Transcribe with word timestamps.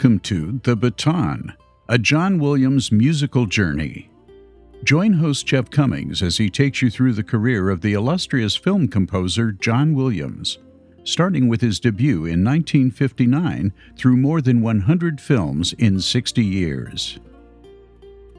Welcome 0.00 0.20
to 0.20 0.58
The 0.62 0.76
Baton, 0.76 1.52
a 1.86 1.98
John 1.98 2.38
Williams 2.38 2.90
musical 2.90 3.44
journey. 3.44 4.08
Join 4.82 5.12
host 5.12 5.44
Jeff 5.44 5.68
Commings 5.68 6.22
as 6.22 6.38
he 6.38 6.48
takes 6.48 6.80
you 6.80 6.88
through 6.88 7.12
the 7.12 7.22
career 7.22 7.68
of 7.68 7.82
the 7.82 7.92
illustrious 7.92 8.56
film 8.56 8.88
composer 8.88 9.52
John 9.52 9.94
Williams, 9.94 10.56
starting 11.04 11.48
with 11.48 11.60
his 11.60 11.78
debut 11.78 12.24
in 12.24 12.42
1959 12.42 13.74
through 13.94 14.16
more 14.16 14.40
than 14.40 14.62
100 14.62 15.20
films 15.20 15.74
in 15.74 16.00
60 16.00 16.42
years. 16.42 17.18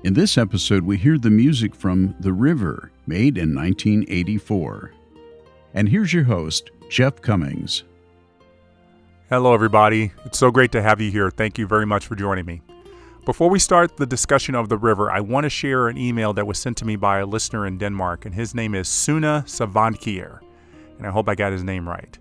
In 0.03 0.15
this 0.15 0.39
episode, 0.39 0.81
we 0.81 0.97
hear 0.97 1.19
the 1.19 1.29
music 1.29 1.75
from 1.75 2.15
The 2.21 2.33
River, 2.33 2.91
made 3.05 3.37
in 3.37 3.53
1984. 3.53 4.93
And 5.75 5.89
here's 5.89 6.11
your 6.11 6.23
host, 6.23 6.71
Jeff 6.89 7.21
Commings. 7.21 7.83
Hello, 9.31 9.53
everybody. 9.53 10.11
It's 10.25 10.37
so 10.37 10.51
great 10.51 10.73
to 10.73 10.81
have 10.81 10.99
you 10.99 11.09
here. 11.09 11.31
Thank 11.31 11.57
you 11.57 11.65
very 11.65 11.85
much 11.85 12.05
for 12.05 12.17
joining 12.17 12.45
me. 12.45 12.61
Before 13.23 13.49
we 13.49 13.59
start 13.59 13.95
the 13.95 14.05
discussion 14.05 14.55
of 14.55 14.67
the 14.67 14.77
river, 14.77 15.09
I 15.09 15.21
want 15.21 15.45
to 15.45 15.49
share 15.49 15.87
an 15.87 15.97
email 15.97 16.33
that 16.33 16.45
was 16.45 16.59
sent 16.59 16.75
to 16.79 16.85
me 16.85 16.97
by 16.97 17.19
a 17.19 17.25
listener 17.25 17.65
in 17.65 17.77
Denmark, 17.77 18.25
and 18.25 18.35
his 18.35 18.53
name 18.53 18.75
is 18.75 18.89
Suna 18.89 19.45
Savantkier, 19.47 20.41
and 20.97 21.07
I 21.07 21.11
hope 21.11 21.29
I 21.29 21.35
got 21.35 21.53
his 21.53 21.63
name 21.63 21.87
right. 21.87 22.19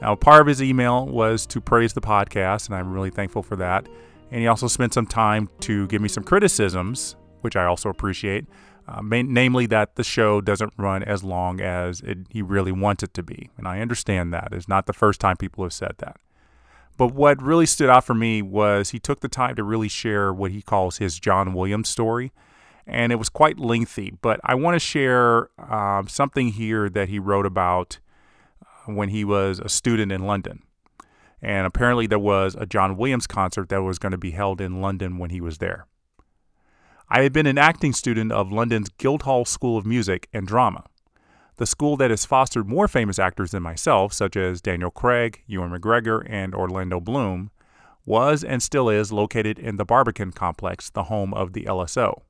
Now, 0.00 0.14
part 0.14 0.40
of 0.40 0.46
his 0.46 0.62
email 0.62 1.04
was 1.04 1.44
to 1.48 1.60
praise 1.60 1.92
the 1.92 2.00
podcast, 2.00 2.68
and 2.68 2.74
I'm 2.74 2.90
really 2.90 3.10
thankful 3.10 3.42
for 3.42 3.56
that. 3.56 3.86
And 4.30 4.40
he 4.40 4.46
also 4.46 4.66
spent 4.66 4.94
some 4.94 5.06
time 5.06 5.50
to 5.60 5.86
give 5.88 6.00
me 6.00 6.08
some 6.08 6.24
criticisms, 6.24 7.16
which 7.42 7.56
I 7.56 7.66
also 7.66 7.90
appreciate, 7.90 8.46
uh, 8.88 9.02
main, 9.02 9.30
namely 9.30 9.66
that 9.66 9.96
the 9.96 10.04
show 10.04 10.40
doesn't 10.40 10.72
run 10.78 11.02
as 11.02 11.22
long 11.22 11.60
as 11.60 12.00
it, 12.00 12.16
he 12.30 12.40
really 12.40 12.72
wants 12.72 13.02
it 13.02 13.12
to 13.12 13.22
be. 13.22 13.50
And 13.58 13.68
I 13.68 13.80
understand 13.80 14.32
that. 14.32 14.48
It's 14.52 14.68
not 14.68 14.86
the 14.86 14.94
first 14.94 15.20
time 15.20 15.36
people 15.36 15.62
have 15.62 15.74
said 15.74 15.96
that. 15.98 16.16
But 16.96 17.12
what 17.12 17.42
really 17.42 17.66
stood 17.66 17.90
out 17.90 18.04
for 18.04 18.14
me 18.14 18.40
was 18.42 18.90
he 18.90 18.98
took 18.98 19.20
the 19.20 19.28
time 19.28 19.56
to 19.56 19.64
really 19.64 19.88
share 19.88 20.32
what 20.32 20.50
he 20.50 20.62
calls 20.62 20.98
his 20.98 21.18
John 21.18 21.52
Williams 21.52 21.88
story. 21.88 22.32
And 22.86 23.12
it 23.12 23.16
was 23.16 23.28
quite 23.28 23.58
lengthy, 23.58 24.12
but 24.22 24.40
I 24.44 24.54
want 24.54 24.76
to 24.76 24.78
share 24.78 25.50
um, 25.58 26.06
something 26.08 26.50
here 26.50 26.88
that 26.88 27.08
he 27.08 27.18
wrote 27.18 27.44
about 27.44 27.98
uh, 28.62 28.92
when 28.92 29.08
he 29.08 29.24
was 29.24 29.58
a 29.58 29.68
student 29.68 30.12
in 30.12 30.24
London. 30.24 30.62
And 31.42 31.66
apparently, 31.66 32.06
there 32.06 32.18
was 32.18 32.54
a 32.54 32.64
John 32.64 32.96
Williams 32.96 33.26
concert 33.26 33.68
that 33.70 33.82
was 33.82 33.98
going 33.98 34.12
to 34.12 34.18
be 34.18 34.30
held 34.30 34.60
in 34.60 34.80
London 34.80 35.18
when 35.18 35.30
he 35.30 35.40
was 35.40 35.58
there. 35.58 35.86
I 37.08 37.22
had 37.22 37.32
been 37.32 37.46
an 37.46 37.58
acting 37.58 37.92
student 37.92 38.30
of 38.30 38.52
London's 38.52 38.88
Guildhall 38.88 39.44
School 39.44 39.76
of 39.76 39.84
Music 39.84 40.28
and 40.32 40.46
Drama 40.46 40.84
the 41.56 41.66
school 41.66 41.96
that 41.96 42.10
has 42.10 42.26
fostered 42.26 42.68
more 42.68 42.86
famous 42.86 43.18
actors 43.18 43.50
than 43.50 43.62
myself, 43.62 44.12
such 44.12 44.36
as 44.36 44.60
Daniel 44.60 44.90
Craig, 44.90 45.42
Ewan 45.46 45.70
McGregor, 45.70 46.26
and 46.28 46.54
Orlando 46.54 47.00
Bloom, 47.00 47.50
was 48.04 48.44
and 48.44 48.62
still 48.62 48.88
is 48.88 49.12
located 49.12 49.58
in 49.58 49.76
the 49.76 49.84
Barbican 49.84 50.32
complex, 50.32 50.90
the 50.90 51.04
home 51.04 51.34
of 51.34 51.52
the 51.52 51.64
LSO. 51.64 52.22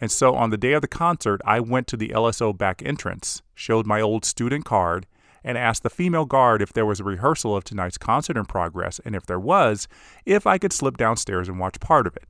And 0.00 0.10
so 0.10 0.34
on 0.34 0.50
the 0.50 0.56
day 0.56 0.72
of 0.72 0.82
the 0.82 0.88
concert, 0.88 1.40
I 1.44 1.60
went 1.60 1.86
to 1.88 1.96
the 1.96 2.08
LSO 2.10 2.56
back 2.56 2.82
entrance, 2.84 3.42
showed 3.54 3.86
my 3.86 4.00
old 4.00 4.24
student 4.24 4.64
card, 4.64 5.06
and 5.42 5.56
asked 5.56 5.82
the 5.82 5.90
female 5.90 6.24
guard 6.24 6.60
if 6.60 6.72
there 6.72 6.86
was 6.86 7.00
a 7.00 7.04
rehearsal 7.04 7.56
of 7.56 7.64
tonight's 7.64 7.98
concert 7.98 8.36
in 8.36 8.44
progress, 8.44 9.00
and 9.04 9.14
if 9.14 9.26
there 9.26 9.40
was, 9.40 9.86
if 10.24 10.46
I 10.46 10.58
could 10.58 10.72
slip 10.72 10.96
downstairs 10.96 11.48
and 11.48 11.58
watch 11.58 11.80
part 11.80 12.06
of 12.06 12.16
it. 12.16 12.24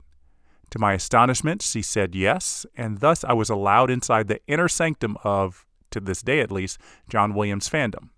To 0.71 0.79
my 0.79 0.93
astonishment, 0.93 1.61
she 1.61 1.81
said 1.81 2.13
yes, 2.13 2.65
and 2.75 2.99
thus 2.99 3.23
I 3.23 3.33
was 3.33 3.49
allowed 3.49 3.89
inside 3.89 4.27
the 4.27 4.41
inner 4.47 4.67
sanctum 4.67 5.17
of 5.23 5.65
to 5.91 5.99
this 5.99 6.21
day 6.21 6.39
at 6.39 6.51
least, 6.51 6.79
John 7.09 7.33
Williams 7.33 7.69
fandom. 7.69 8.09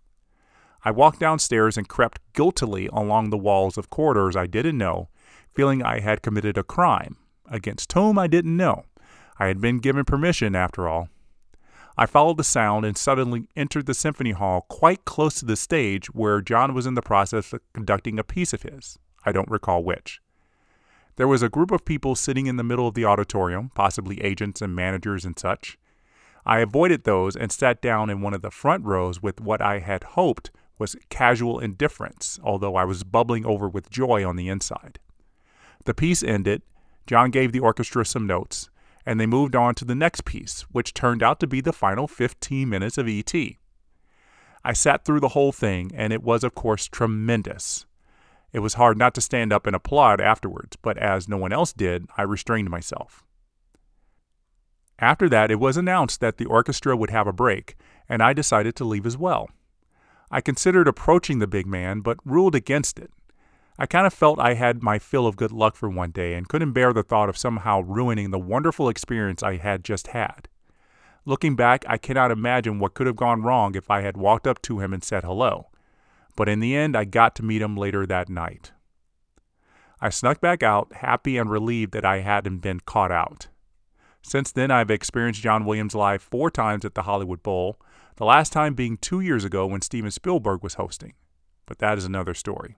I 0.83 0.91
walked 0.91 1.19
downstairs 1.19 1.77
and 1.77 1.89
crept 1.89 2.21
guiltily 2.33 2.87
along 2.87 3.29
the 3.29 3.37
walls 3.37 3.77
of 3.77 3.89
corridors 3.89 4.35
I 4.35 4.47
didn't 4.47 4.77
know, 4.77 5.09
feeling 5.53 5.83
I 5.83 5.99
had 5.99 6.21
committed 6.21 6.57
a 6.57 6.63
crime, 6.63 7.17
against 7.49 7.91
whom 7.93 8.17
I 8.17 8.27
didn't 8.27 8.55
know. 8.55 8.85
I 9.37 9.47
had 9.47 9.59
been 9.59 9.79
given 9.79 10.05
permission, 10.05 10.55
after 10.55 10.87
all. 10.87 11.09
I 11.97 12.05
followed 12.05 12.37
the 12.37 12.45
sound 12.45 12.85
and 12.85 12.97
suddenly 12.97 13.47
entered 13.57 13.85
the 13.85 13.93
symphony 13.93 14.31
hall 14.31 14.65
quite 14.69 15.03
close 15.03 15.35
to 15.39 15.45
the 15.45 15.57
stage 15.57 16.07
where 16.13 16.39
John 16.39 16.73
was 16.73 16.85
in 16.85 16.93
the 16.93 17.01
process 17.01 17.51
of 17.51 17.59
conducting 17.73 18.17
a 18.17 18.23
piece 18.23 18.53
of 18.53 18.61
his. 18.61 18.97
I 19.25 19.33
don't 19.33 19.51
recall 19.51 19.83
which. 19.83 20.21
There 21.17 21.27
was 21.27 21.41
a 21.41 21.49
group 21.49 21.71
of 21.71 21.83
people 21.83 22.15
sitting 22.15 22.47
in 22.47 22.55
the 22.55 22.63
middle 22.63 22.87
of 22.87 22.93
the 22.93 23.03
auditorium, 23.03 23.71
possibly 23.75 24.21
agents 24.21 24.61
and 24.61 24.73
managers 24.73 25.25
and 25.25 25.37
such. 25.37 25.77
I 26.45 26.59
avoided 26.59 27.03
those 27.03 27.35
and 27.35 27.51
sat 27.51 27.81
down 27.81 28.09
in 28.09 28.21
one 28.21 28.33
of 28.33 28.41
the 28.41 28.51
front 28.51 28.85
rows 28.85 29.21
with 29.21 29.41
what 29.41 29.61
I 29.61 29.79
had 29.79 30.03
hoped 30.03 30.51
was 30.77 30.95
casual 31.09 31.59
indifference, 31.59 32.39
although 32.43 32.75
I 32.75 32.85
was 32.85 33.03
bubbling 33.03 33.45
over 33.45 33.67
with 33.67 33.89
joy 33.89 34.25
on 34.27 34.37
the 34.37 34.47
inside. 34.47 34.99
The 35.85 35.93
piece 35.93 36.23
ended, 36.23 36.61
John 37.05 37.31
gave 37.31 37.51
the 37.51 37.59
orchestra 37.59 38.05
some 38.05 38.27
notes, 38.27 38.69
and 39.05 39.19
they 39.19 39.25
moved 39.25 39.55
on 39.55 39.75
to 39.75 39.85
the 39.85 39.95
next 39.95 40.25
piece, 40.25 40.61
which 40.71 40.93
turned 40.93 41.23
out 41.23 41.39
to 41.39 41.47
be 41.47 41.61
the 41.61 41.73
final 41.73 42.07
15 42.07 42.69
minutes 42.69 42.97
of 42.97 43.07
E.T. 43.07 43.57
I 44.63 44.73
sat 44.73 45.05
through 45.05 45.21
the 45.21 45.29
whole 45.29 45.51
thing, 45.51 45.91
and 45.95 46.13
it 46.13 46.21
was, 46.21 46.43
of 46.43 46.53
course, 46.53 46.87
tremendous. 46.87 47.85
It 48.51 48.59
was 48.59 48.75
hard 48.75 48.97
not 48.97 49.15
to 49.15 49.21
stand 49.21 49.53
up 49.53 49.67
and 49.67 49.75
applaud 49.75 50.21
afterwards, 50.21 50.75
but 50.81 50.97
as 50.97 51.27
no 51.27 51.37
one 51.37 51.53
else 51.53 51.73
did, 51.73 52.07
I 52.17 52.23
restrained 52.23 52.69
myself. 52.69 53.23
After 55.01 55.29
that, 55.29 55.49
it 55.49 55.59
was 55.59 55.77
announced 55.77 56.19
that 56.19 56.37
the 56.37 56.45
orchestra 56.45 56.95
would 56.95 57.09
have 57.09 57.27
a 57.27 57.33
break, 57.33 57.75
and 58.07 58.21
I 58.21 58.33
decided 58.33 58.75
to 58.75 58.85
leave 58.85 59.05
as 59.05 59.17
well. 59.17 59.49
I 60.29 60.41
considered 60.41 60.87
approaching 60.87 61.39
the 61.39 61.47
big 61.47 61.65
man, 61.65 62.01
but 62.01 62.17
ruled 62.25 62.53
against 62.53 62.99
it. 62.99 63.11
I 63.77 63.85
kind 63.85 64.05
of 64.05 64.13
felt 64.13 64.39
I 64.39 64.55
had 64.55 64.83
my 64.83 64.99
fill 64.99 65.25
of 65.25 65.37
good 65.37 65.53
luck 65.53 65.77
for 65.77 65.89
one 65.89 66.11
day 66.11 66.33
and 66.33 66.49
couldn't 66.49 66.73
bear 66.73 66.91
the 66.91 67.01
thought 67.01 67.29
of 67.29 67.37
somehow 67.37 67.79
ruining 67.79 68.31
the 68.31 68.37
wonderful 68.37 68.89
experience 68.89 69.41
I 69.41 69.55
had 69.55 69.85
just 69.85 70.07
had. 70.07 70.49
Looking 71.25 71.55
back, 71.55 71.85
I 71.87 71.97
cannot 71.97 72.31
imagine 72.31 72.79
what 72.79 72.93
could 72.93 73.07
have 73.07 73.15
gone 73.15 73.41
wrong 73.41 73.75
if 73.75 73.89
I 73.89 74.01
had 74.01 74.17
walked 74.17 74.47
up 74.47 74.61
to 74.63 74.79
him 74.79 74.93
and 74.93 75.03
said 75.03 75.23
hello. 75.23 75.67
But 76.35 76.49
in 76.49 76.59
the 76.59 76.75
end, 76.75 76.97
I 76.97 77.05
got 77.05 77.35
to 77.35 77.43
meet 77.43 77.61
him 77.61 77.77
later 77.77 78.05
that 78.05 78.29
night. 78.29 78.73
I 80.01 80.09
snuck 80.09 80.41
back 80.41 80.61
out, 80.61 80.93
happy 80.95 81.37
and 81.37 81.49
relieved 81.49 81.93
that 81.93 82.05
I 82.05 82.19
hadn't 82.19 82.59
been 82.59 82.81
caught 82.81 83.11
out. 83.11 83.47
Since 84.21 84.51
then, 84.51 84.71
I've 84.71 84.91
experienced 84.91 85.41
John 85.41 85.65
Williams 85.65 85.95
live 85.95 86.21
four 86.21 86.51
times 86.51 86.85
at 86.85 86.95
the 86.95 87.03
Hollywood 87.03 87.41
Bowl, 87.41 87.79
the 88.17 88.25
last 88.25 88.51
time 88.51 88.73
being 88.73 88.97
two 88.97 89.21
years 89.21 89.43
ago 89.43 89.65
when 89.65 89.81
Steven 89.81 90.11
Spielberg 90.11 90.61
was 90.61 90.75
hosting. 90.75 91.13
But 91.65 91.79
that 91.79 91.97
is 91.97 92.05
another 92.05 92.33
story. 92.33 92.75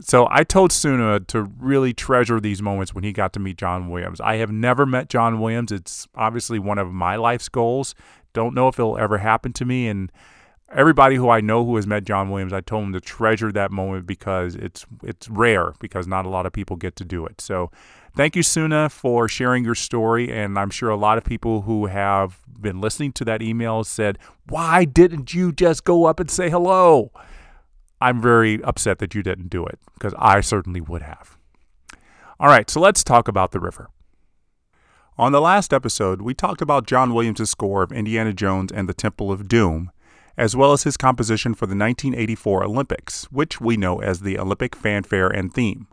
So 0.00 0.26
I 0.30 0.42
told 0.42 0.72
Suna 0.72 1.20
to 1.20 1.42
really 1.42 1.92
treasure 1.92 2.40
these 2.40 2.60
moments 2.60 2.94
when 2.94 3.04
he 3.04 3.12
got 3.12 3.32
to 3.34 3.40
meet 3.40 3.58
John 3.58 3.88
Williams. 3.88 4.20
I 4.20 4.36
have 4.36 4.50
never 4.50 4.84
met 4.86 5.08
John 5.08 5.40
Williams. 5.40 5.70
It's 5.70 6.08
obviously 6.14 6.58
one 6.58 6.78
of 6.78 6.92
my 6.92 7.16
life's 7.16 7.48
goals. 7.48 7.94
Don't 8.32 8.54
know 8.54 8.66
if 8.68 8.78
it'll 8.78 8.98
ever 8.98 9.18
happen 9.18 9.52
to 9.52 9.64
me. 9.64 9.86
And 9.86 10.10
everybody 10.72 11.16
who 11.16 11.28
I 11.28 11.40
know 11.40 11.64
who 11.64 11.76
has 11.76 11.86
met 11.86 12.04
John 12.04 12.30
Williams, 12.30 12.52
I 12.52 12.60
told 12.60 12.84
them 12.84 12.92
to 12.94 13.00
treasure 13.00 13.52
that 13.52 13.70
moment 13.70 14.06
because 14.06 14.56
it's 14.56 14.84
it's 15.02 15.28
rare 15.28 15.74
because 15.78 16.06
not 16.06 16.26
a 16.26 16.30
lot 16.30 16.46
of 16.46 16.52
people 16.52 16.76
get 16.76 16.96
to 16.96 17.04
do 17.04 17.24
it. 17.26 17.40
So 17.40 17.70
thank 18.16 18.36
you, 18.36 18.42
Suna, 18.42 18.88
for 18.88 19.28
sharing 19.28 19.64
your 19.64 19.74
story. 19.74 20.32
And 20.32 20.58
I'm 20.58 20.70
sure 20.70 20.90
a 20.90 20.96
lot 20.96 21.18
of 21.18 21.24
people 21.24 21.62
who 21.62 21.86
have 21.86 22.40
been 22.60 22.80
listening 22.80 23.12
to 23.12 23.24
that 23.26 23.42
email 23.42 23.84
said, 23.84 24.18
Why 24.48 24.84
didn't 24.84 25.34
you 25.34 25.52
just 25.52 25.84
go 25.84 26.06
up 26.06 26.20
and 26.20 26.30
say 26.30 26.50
hello? 26.50 27.12
I'm 28.00 28.20
very 28.20 28.62
upset 28.62 28.98
that 28.98 29.14
you 29.14 29.22
didn't 29.22 29.48
do 29.48 29.64
it 29.64 29.78
because 29.94 30.14
I 30.18 30.40
certainly 30.40 30.80
would 30.80 31.02
have. 31.02 31.38
All 32.38 32.48
right, 32.48 32.68
so 32.68 32.80
let's 32.80 33.04
talk 33.04 33.28
about 33.28 33.52
the 33.52 33.60
river. 33.60 33.88
On 35.16 35.30
the 35.30 35.40
last 35.40 35.72
episode, 35.72 36.20
we 36.20 36.34
talked 36.34 36.60
about 36.60 36.86
John 36.86 37.14
Williams' 37.14 37.48
score 37.48 37.84
of 37.84 37.92
Indiana 37.92 38.32
Jones 38.32 38.72
and 38.72 38.88
the 38.88 38.94
Temple 38.94 39.30
of 39.30 39.46
Doom 39.48 39.90
as 40.36 40.56
well 40.56 40.72
as 40.72 40.82
his 40.82 40.96
composition 40.96 41.54
for 41.54 41.66
the 41.66 41.76
1984 41.76 42.64
Olympics, 42.64 43.24
which 43.30 43.60
we 43.60 43.76
know 43.76 44.00
as 44.00 44.20
the 44.20 44.38
Olympic 44.38 44.74
fanfare 44.74 45.28
and 45.28 45.52
theme. 45.52 45.86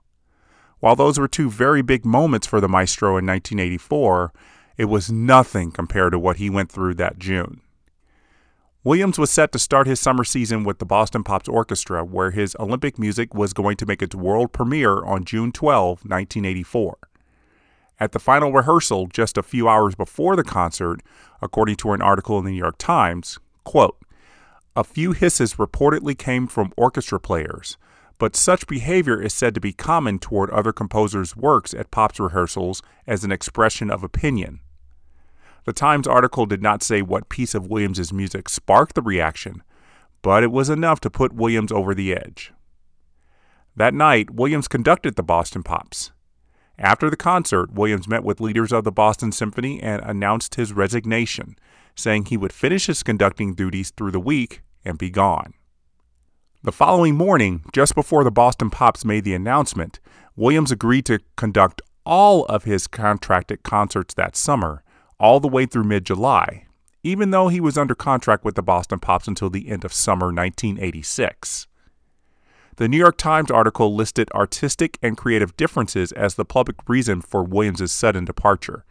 While 0.82 0.96
those 0.96 1.20
were 1.20 1.28
two 1.28 1.50
very 1.50 1.82
big 1.82 2.06
moments 2.06 2.48
for 2.48 2.60
the 2.60 2.68
maestro 2.68 3.10
in 3.12 3.26
1984, 3.26 4.34
it 4.78 4.86
was 4.86 5.12
nothing 5.12 5.72
compared 5.72 6.12
to 6.12 6.20
what 6.20 6.38
he 6.38 6.50
went 6.50 6.72
through 6.72 6.96
that 6.96 7.20
June. 7.20 7.62
Williams 8.84 9.20
was 9.20 9.30
set 9.30 9.52
to 9.52 9.60
start 9.60 9.86
his 9.86 10.00
summer 10.00 10.24
season 10.24 10.64
with 10.64 10.80
the 10.80 10.86
Boston 10.86 11.24
Pops 11.24 11.48
Orchestra, 11.48 12.04
where 12.04 12.32
his 12.32 12.56
Olympic 12.60 12.98
music 12.98 13.36
was 13.36 13.54
going 13.54 13.78
to 13.78 13.86
make 13.86 14.02
its 14.02 14.16
world 14.16 14.54
premiere 14.54 15.04
on 15.06 15.24
June 15.24 15.52
12, 15.52 16.00
1984. 16.04 16.98
At 18.00 18.12
the 18.12 18.20
final 18.20 18.52
rehearsal, 18.52 19.06
just 19.06 19.38
a 19.38 19.44
few 19.44 19.70
hours 19.70 19.94
before 19.94 20.36
the 20.36 20.44
concert, 20.44 21.04
according 21.44 21.76
to 21.76 21.92
an 21.92 22.02
article 22.02 22.40
in 22.40 22.46
the 22.46 22.52
New 22.52 22.58
York 22.58 22.80
Times, 22.80 23.38
quote, 23.64 24.00
a 24.76 24.84
few 24.84 25.12
hisses 25.12 25.56
reportedly 25.56 26.18
came 26.18 26.48
from 26.48 26.74
orchestra 26.76 27.20
players, 27.20 27.78
but 28.22 28.36
such 28.36 28.68
behavior 28.68 29.20
is 29.20 29.34
said 29.34 29.56
to 29.56 29.60
be 29.60 29.74
common 29.74 30.20
toward 30.20 30.52
other 30.52 30.72
composers' 30.72 31.36
works 31.36 31.74
at 31.74 31.90
Pop's 31.90 32.20
rehearsals 32.20 32.84
as 33.08 33.24
an 33.24 33.32
expression 33.32 33.90
of 33.90 34.04
opinion. 34.04 34.60
The 35.66 35.74
Times 35.74 36.06
article 36.06 36.46
did 36.46 36.62
not 36.62 36.84
say 36.84 37.02
what 37.02 37.30
piece 37.30 37.56
of 37.56 37.66
Williams's 37.66 38.14
music 38.14 38.48
sparked 38.48 38.94
the 38.94 39.02
reaction, 39.02 39.64
but 40.22 40.44
it 40.44 40.52
was 40.52 40.70
enough 40.70 41.00
to 41.00 41.10
put 41.10 41.34
Williams 41.34 41.72
over 41.72 41.96
the 41.96 42.14
edge. 42.14 42.54
That 43.76 43.96
night, 43.96 44.30
Williams 44.30 44.68
conducted 44.68 45.16
the 45.16 45.24
Boston 45.24 45.64
Pops. 45.64 46.12
After 46.78 47.10
the 47.10 47.18
concert, 47.18 47.74
Williams 47.74 48.08
met 48.08 48.24
with 48.24 48.40
leaders 48.40 48.72
of 48.72 48.84
the 48.84 48.92
Boston 48.92 49.32
Symphony 49.32 49.82
and 49.82 50.00
announced 50.04 50.54
his 50.54 50.74
resignation, 50.74 51.56
saying 51.96 52.26
he 52.26 52.38
would 52.38 52.54
finish 52.54 52.86
his 52.86 53.02
conducting 53.02 53.56
duties 53.56 53.90
through 53.90 54.12
the 54.12 54.20
week 54.20 54.62
and 54.86 55.00
be 55.00 55.10
gone. 55.10 55.56
The 56.64 56.72
following 56.72 57.16
morning, 57.16 57.64
just 57.74 57.96
before 57.96 58.24
the 58.24 58.30
Boston 58.30 58.70
Pops 58.70 59.04
made 59.04 59.24
the 59.24 59.34
announcement, 59.34 60.00
Williams 60.36 60.72
agreed 60.72 61.08
to 61.08 61.18
conduct 61.36 61.82
all 62.06 62.46
of 62.46 62.66
his 62.66 62.86
contracted 62.86 63.64
concerts 63.64 64.14
that 64.14 64.36
summer, 64.36 64.84
all 65.20 65.40
the 65.40 65.48
way 65.48 65.66
through 65.66 65.86
mid 65.86 66.06
July, 66.06 66.68
even 67.02 67.32
though 67.32 67.48
he 67.48 67.60
was 67.60 67.80
under 67.80 67.96
contract 67.96 68.46
with 68.46 68.54
the 68.54 68.62
Boston 68.62 69.00
Pops 69.00 69.28
until 69.28 69.50
the 69.50 69.70
end 69.70 69.84
of 69.84 69.92
summer 69.92 70.28
1986. 70.28 71.66
The 72.76 72.88
New 72.88 72.98
York 72.98 73.18
Times 73.18 73.50
article 73.50 73.96
listed 73.96 74.30
artistic 74.36 75.00
and 75.02 75.18
creative 75.18 75.58
differences 75.58 76.12
as 76.12 76.36
the 76.36 76.46
public 76.46 76.76
reason 76.88 77.22
for 77.22 77.44
Williams's 77.44 77.92
sudden 77.92 78.24
departure. 78.24 78.86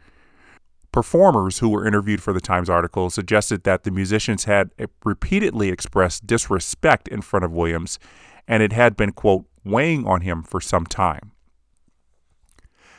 Performers 0.92 1.60
who 1.60 1.68
were 1.68 1.86
interviewed 1.86 2.22
for 2.22 2.32
the 2.32 2.40
Times 2.40 2.68
article 2.68 3.10
suggested 3.10 3.62
that 3.62 3.84
the 3.84 3.90
musicians 3.90 4.44
had 4.44 4.70
repeatedly 5.04 5.68
expressed 5.68 6.26
disrespect 6.26 7.06
in 7.06 7.22
front 7.22 7.44
of 7.44 7.52
Williams 7.52 7.98
and 8.48 8.62
it 8.62 8.72
had 8.72 8.96
been, 8.96 9.12
quote, 9.12 9.44
weighing 9.64 10.04
on 10.06 10.22
him 10.22 10.42
for 10.42 10.60
some 10.60 10.84
time. 10.84 11.30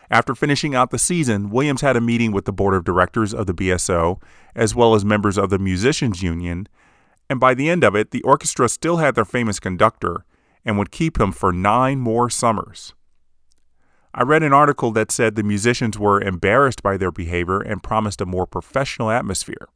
After 0.09 0.35
finishing 0.35 0.75
out 0.75 0.91
the 0.91 0.99
season, 0.99 1.49
Williams 1.49 1.81
had 1.81 1.97
a 1.97 2.01
meeting 2.01 2.31
with 2.31 2.45
the 2.45 2.53
board 2.53 2.73
of 2.73 2.83
directors 2.83 3.33
of 3.33 3.47
the 3.47 3.53
BSO, 3.53 4.21
as 4.55 4.75
well 4.75 4.95
as 4.95 5.03
members 5.03 5.37
of 5.37 5.49
the 5.49 5.59
Musicians 5.59 6.21
Union, 6.21 6.67
and 7.29 7.39
by 7.39 7.53
the 7.53 7.69
end 7.69 7.83
of 7.83 7.95
it, 7.95 8.11
the 8.11 8.21
orchestra 8.23 8.67
still 8.67 8.97
had 8.97 9.15
their 9.15 9.25
famous 9.25 9.59
conductor 9.59 10.25
and 10.65 10.77
would 10.77 10.91
keep 10.91 11.19
him 11.19 11.31
for 11.31 11.53
nine 11.53 11.99
more 11.99 12.29
summers. 12.29 12.93
I 14.13 14.23
read 14.23 14.43
an 14.43 14.51
article 14.51 14.91
that 14.91 15.11
said 15.11 15.35
the 15.35 15.43
musicians 15.43 15.97
were 15.97 16.21
embarrassed 16.21 16.83
by 16.83 16.97
their 16.97 17.11
behavior 17.11 17.61
and 17.61 17.81
promised 17.81 18.19
a 18.19 18.25
more 18.25 18.45
professional 18.45 19.09
atmosphere. 19.09 19.69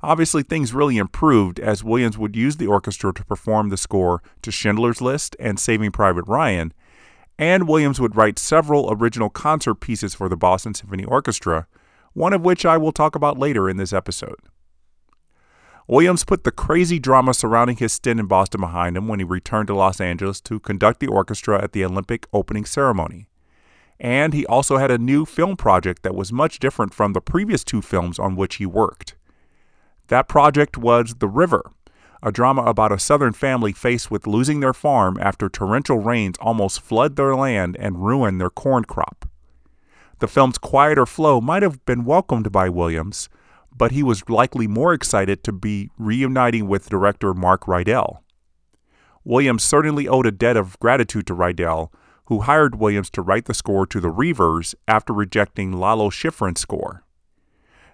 Obviously, 0.00 0.44
things 0.44 0.72
really 0.72 0.96
improved 0.96 1.58
as 1.58 1.82
Williams 1.82 2.16
would 2.16 2.36
use 2.36 2.56
the 2.56 2.68
orchestra 2.68 3.12
to 3.12 3.24
perform 3.24 3.68
the 3.68 3.76
score 3.76 4.22
to 4.42 4.52
Schindler's 4.52 5.00
List 5.00 5.34
and 5.40 5.58
Saving 5.58 5.90
Private 5.90 6.26
Ryan, 6.28 6.72
and 7.36 7.68
Williams 7.68 8.00
would 8.00 8.14
write 8.14 8.38
several 8.38 8.92
original 8.92 9.28
concert 9.28 9.76
pieces 9.76 10.14
for 10.14 10.28
the 10.28 10.36
Boston 10.36 10.74
Symphony 10.74 11.04
Orchestra, 11.04 11.66
one 12.12 12.32
of 12.32 12.42
which 12.42 12.64
I 12.64 12.76
will 12.76 12.92
talk 12.92 13.16
about 13.16 13.38
later 13.38 13.68
in 13.68 13.76
this 13.76 13.92
episode. 13.92 14.38
Williams 15.88 16.24
put 16.24 16.44
the 16.44 16.52
crazy 16.52 16.98
drama 16.98 17.32
surrounding 17.32 17.76
his 17.76 17.92
stint 17.92 18.20
in 18.20 18.26
Boston 18.26 18.60
behind 18.60 18.96
him 18.96 19.08
when 19.08 19.18
he 19.18 19.24
returned 19.24 19.68
to 19.68 19.74
Los 19.74 20.00
Angeles 20.00 20.40
to 20.42 20.60
conduct 20.60 21.00
the 21.00 21.06
orchestra 21.06 21.62
at 21.62 21.72
the 21.72 21.84
Olympic 21.84 22.26
opening 22.32 22.64
ceremony. 22.64 23.27
And 24.00 24.32
he 24.32 24.46
also 24.46 24.76
had 24.76 24.90
a 24.90 24.98
new 24.98 25.24
film 25.24 25.56
project 25.56 26.02
that 26.02 26.14
was 26.14 26.32
much 26.32 26.58
different 26.58 26.94
from 26.94 27.12
the 27.12 27.20
previous 27.20 27.64
two 27.64 27.82
films 27.82 28.18
on 28.18 28.36
which 28.36 28.56
he 28.56 28.66
worked. 28.66 29.16
That 30.08 30.28
project 30.28 30.78
was 30.78 31.16
The 31.18 31.28
River, 31.28 31.72
a 32.22 32.32
drama 32.32 32.62
about 32.62 32.92
a 32.92 32.98
southern 32.98 33.32
family 33.32 33.72
faced 33.72 34.10
with 34.10 34.26
losing 34.26 34.60
their 34.60 34.72
farm 34.72 35.18
after 35.20 35.48
torrential 35.48 35.98
rains 35.98 36.36
almost 36.40 36.80
flood 36.80 37.16
their 37.16 37.34
land 37.34 37.76
and 37.78 38.04
ruin 38.04 38.38
their 38.38 38.50
corn 38.50 38.84
crop. 38.84 39.28
The 40.20 40.28
film's 40.28 40.58
quieter 40.58 41.06
flow 41.06 41.40
might 41.40 41.62
have 41.62 41.84
been 41.84 42.04
welcomed 42.04 42.50
by 42.50 42.68
Williams, 42.68 43.28
but 43.76 43.92
he 43.92 44.02
was 44.02 44.28
likely 44.28 44.66
more 44.66 44.92
excited 44.92 45.44
to 45.44 45.52
be 45.52 45.90
reuniting 45.96 46.66
with 46.66 46.90
director 46.90 47.32
Mark 47.34 47.66
Rydell. 47.66 48.18
Williams 49.22 49.62
certainly 49.62 50.08
owed 50.08 50.26
a 50.26 50.32
debt 50.32 50.56
of 50.56 50.78
gratitude 50.80 51.26
to 51.28 51.34
Rydell, 51.34 51.92
who 52.28 52.40
hired 52.40 52.74
Williams 52.74 53.08
to 53.08 53.22
write 53.22 53.46
the 53.46 53.54
score 53.54 53.86
to 53.86 54.00
The 54.00 54.10
Reivers 54.10 54.74
after 54.86 55.14
rejecting 55.14 55.72
Lalo 55.72 56.10
Schifrin's 56.10 56.60
score. 56.60 57.02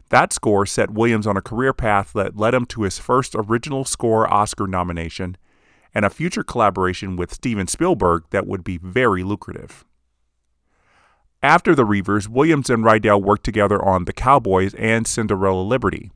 That 0.08 0.32
score 0.32 0.66
set 0.66 0.90
Williams 0.90 1.24
on 1.24 1.36
a 1.36 1.42
career 1.42 1.72
path 1.72 2.12
that 2.14 2.36
led 2.36 2.52
him 2.52 2.66
to 2.66 2.82
his 2.82 2.98
first 2.98 3.36
original 3.36 3.84
score 3.84 4.32
Oscar 4.32 4.66
nomination 4.66 5.36
and 5.94 6.04
a 6.04 6.10
future 6.10 6.42
collaboration 6.42 7.14
with 7.14 7.32
Steven 7.32 7.68
Spielberg 7.68 8.24
that 8.30 8.44
would 8.44 8.64
be 8.64 8.76
very 8.76 9.22
lucrative. 9.22 9.84
After 11.40 11.72
the 11.72 11.84
Reivers, 11.84 12.28
Williams 12.28 12.68
and 12.68 12.82
Rydell 12.82 13.22
worked 13.22 13.44
together 13.44 13.82
on 13.84 14.04
The 14.04 14.12
Cowboys 14.12 14.74
and 14.74 15.06
Cinderella 15.06 15.62
Liberty. 15.62 16.10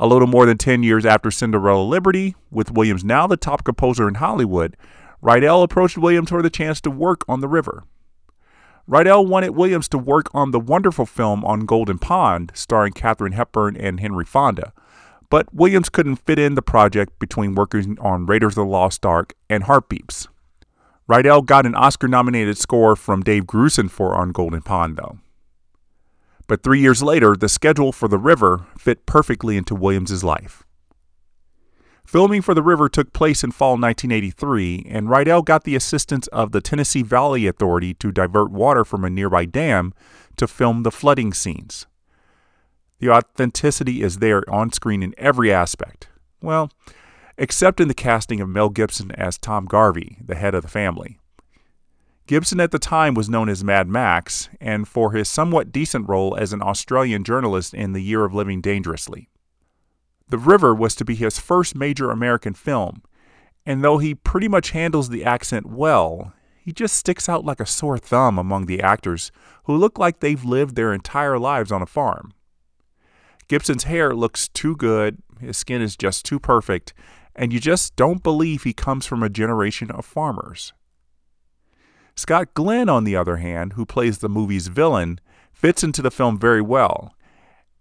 A 0.00 0.08
little 0.08 0.26
more 0.26 0.44
than 0.44 0.58
10 0.58 0.82
years 0.82 1.06
after 1.06 1.30
Cinderella 1.30 1.84
Liberty, 1.84 2.34
with 2.50 2.72
Williams 2.72 3.04
now 3.04 3.28
the 3.28 3.36
top 3.36 3.62
composer 3.62 4.08
in 4.08 4.14
Hollywood, 4.14 4.76
Rydell 5.22 5.64
approached 5.64 5.98
Williams 5.98 6.30
for 6.30 6.42
the 6.42 6.50
chance 6.50 6.80
to 6.82 6.90
work 6.90 7.24
on 7.28 7.40
The 7.40 7.48
River. 7.48 7.84
Rydell 8.88 9.26
wanted 9.26 9.50
Williams 9.50 9.88
to 9.88 9.98
work 9.98 10.26
on 10.32 10.50
the 10.50 10.60
wonderful 10.60 11.04
film 11.04 11.44
on 11.44 11.66
Golden 11.66 11.98
Pond, 11.98 12.52
starring 12.54 12.92
Katharine 12.92 13.32
Hepburn 13.32 13.76
and 13.76 14.00
Henry 14.00 14.24
Fonda, 14.24 14.72
but 15.28 15.52
Williams 15.52 15.88
couldn't 15.88 16.24
fit 16.24 16.38
in 16.38 16.54
the 16.54 16.62
project 16.62 17.18
between 17.18 17.54
working 17.54 17.98
on 18.00 18.26
Raiders 18.26 18.52
of 18.52 18.64
the 18.64 18.64
Lost 18.64 19.04
Ark 19.04 19.34
and 19.50 19.64
Heartbeeps. 19.64 20.28
Rydell 21.08 21.44
got 21.44 21.66
an 21.66 21.74
Oscar 21.74 22.08
nominated 22.08 22.56
score 22.56 22.94
from 22.94 23.22
Dave 23.22 23.44
Grusin 23.44 23.90
for 23.90 24.14
On 24.14 24.30
Golden 24.30 24.62
Pond, 24.62 24.96
though. 24.96 25.18
But 26.46 26.62
three 26.62 26.80
years 26.80 27.02
later, 27.02 27.34
the 27.34 27.48
schedule 27.48 27.92
for 27.92 28.08
The 28.08 28.18
River 28.18 28.66
fit 28.78 29.04
perfectly 29.04 29.56
into 29.56 29.74
Williams's 29.74 30.24
life. 30.24 30.64
Filming 32.08 32.40
for 32.40 32.54
The 32.54 32.62
River 32.62 32.88
took 32.88 33.12
place 33.12 33.44
in 33.44 33.50
fall 33.50 33.72
1983, 33.72 34.86
and 34.88 35.08
Rydell 35.08 35.44
got 35.44 35.64
the 35.64 35.76
assistance 35.76 36.26
of 36.28 36.52
the 36.52 36.62
Tennessee 36.62 37.02
Valley 37.02 37.46
Authority 37.46 37.92
to 37.92 38.10
divert 38.10 38.50
water 38.50 38.82
from 38.82 39.04
a 39.04 39.10
nearby 39.10 39.44
dam 39.44 39.92
to 40.38 40.46
film 40.46 40.84
the 40.84 40.90
flooding 40.90 41.34
scenes. 41.34 41.86
The 42.98 43.10
authenticity 43.10 44.00
is 44.00 44.20
there 44.20 44.42
on 44.48 44.72
screen 44.72 45.02
in 45.02 45.14
every 45.18 45.52
aspect. 45.52 46.08
Well, 46.40 46.70
except 47.36 47.78
in 47.78 47.88
the 47.88 47.92
casting 47.92 48.40
of 48.40 48.48
Mel 48.48 48.70
Gibson 48.70 49.10
as 49.10 49.36
Tom 49.36 49.66
Garvey, 49.66 50.16
the 50.24 50.34
head 50.34 50.54
of 50.54 50.62
the 50.62 50.68
family. 50.68 51.18
Gibson 52.26 52.58
at 52.58 52.70
the 52.70 52.78
time 52.78 53.12
was 53.12 53.28
known 53.28 53.50
as 53.50 53.62
Mad 53.62 53.86
Max, 53.86 54.48
and 54.62 54.88
for 54.88 55.12
his 55.12 55.28
somewhat 55.28 55.72
decent 55.72 56.08
role 56.08 56.34
as 56.38 56.54
an 56.54 56.62
Australian 56.62 57.22
journalist 57.22 57.74
in 57.74 57.92
The 57.92 58.02
Year 58.02 58.24
of 58.24 58.32
Living 58.32 58.62
Dangerously. 58.62 59.28
The 60.30 60.38
River 60.38 60.74
was 60.74 60.94
to 60.96 61.04
be 61.04 61.14
his 61.14 61.38
first 61.38 61.74
major 61.74 62.10
American 62.10 62.54
film, 62.54 63.02
and 63.64 63.82
though 63.82 63.98
he 63.98 64.14
pretty 64.14 64.48
much 64.48 64.70
handles 64.70 65.08
the 65.08 65.24
accent 65.24 65.66
well, 65.66 66.34
he 66.58 66.72
just 66.72 66.96
sticks 66.96 67.28
out 67.28 67.46
like 67.46 67.60
a 67.60 67.66
sore 67.66 67.98
thumb 67.98 68.38
among 68.38 68.66
the 68.66 68.82
actors 68.82 69.32
who 69.64 69.74
look 69.76 69.98
like 69.98 70.20
they've 70.20 70.44
lived 70.44 70.76
their 70.76 70.92
entire 70.92 71.38
lives 71.38 71.72
on 71.72 71.80
a 71.80 71.86
farm. 71.86 72.32
Gibson's 73.48 73.84
hair 73.84 74.14
looks 74.14 74.48
too 74.48 74.76
good, 74.76 75.22
his 75.40 75.56
skin 75.56 75.80
is 75.80 75.96
just 75.96 76.26
too 76.26 76.38
perfect, 76.38 76.92
and 77.34 77.52
you 77.52 77.58
just 77.58 77.96
don't 77.96 78.22
believe 78.22 78.64
he 78.64 78.74
comes 78.74 79.06
from 79.06 79.22
a 79.22 79.30
generation 79.30 79.90
of 79.90 80.04
farmers. 80.04 80.74
Scott 82.14 82.52
Glenn, 82.52 82.88
on 82.88 83.04
the 83.04 83.16
other 83.16 83.36
hand, 83.36 83.74
who 83.74 83.86
plays 83.86 84.18
the 84.18 84.28
movie's 84.28 84.66
villain, 84.66 85.20
fits 85.52 85.82
into 85.82 86.02
the 86.02 86.10
film 86.10 86.38
very 86.38 86.60
well, 86.60 87.14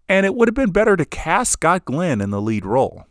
and 0.09 0.25
it 0.25 0.35
would 0.35 0.47
have 0.47 0.55
been 0.55 0.71
better 0.71 0.95
to 0.95 1.05
cast 1.05 1.51
Scott 1.51 1.85
Glenn 1.85 2.21
in 2.21 2.31
the 2.31 2.41
lead 2.41 2.65
role. 2.65 3.05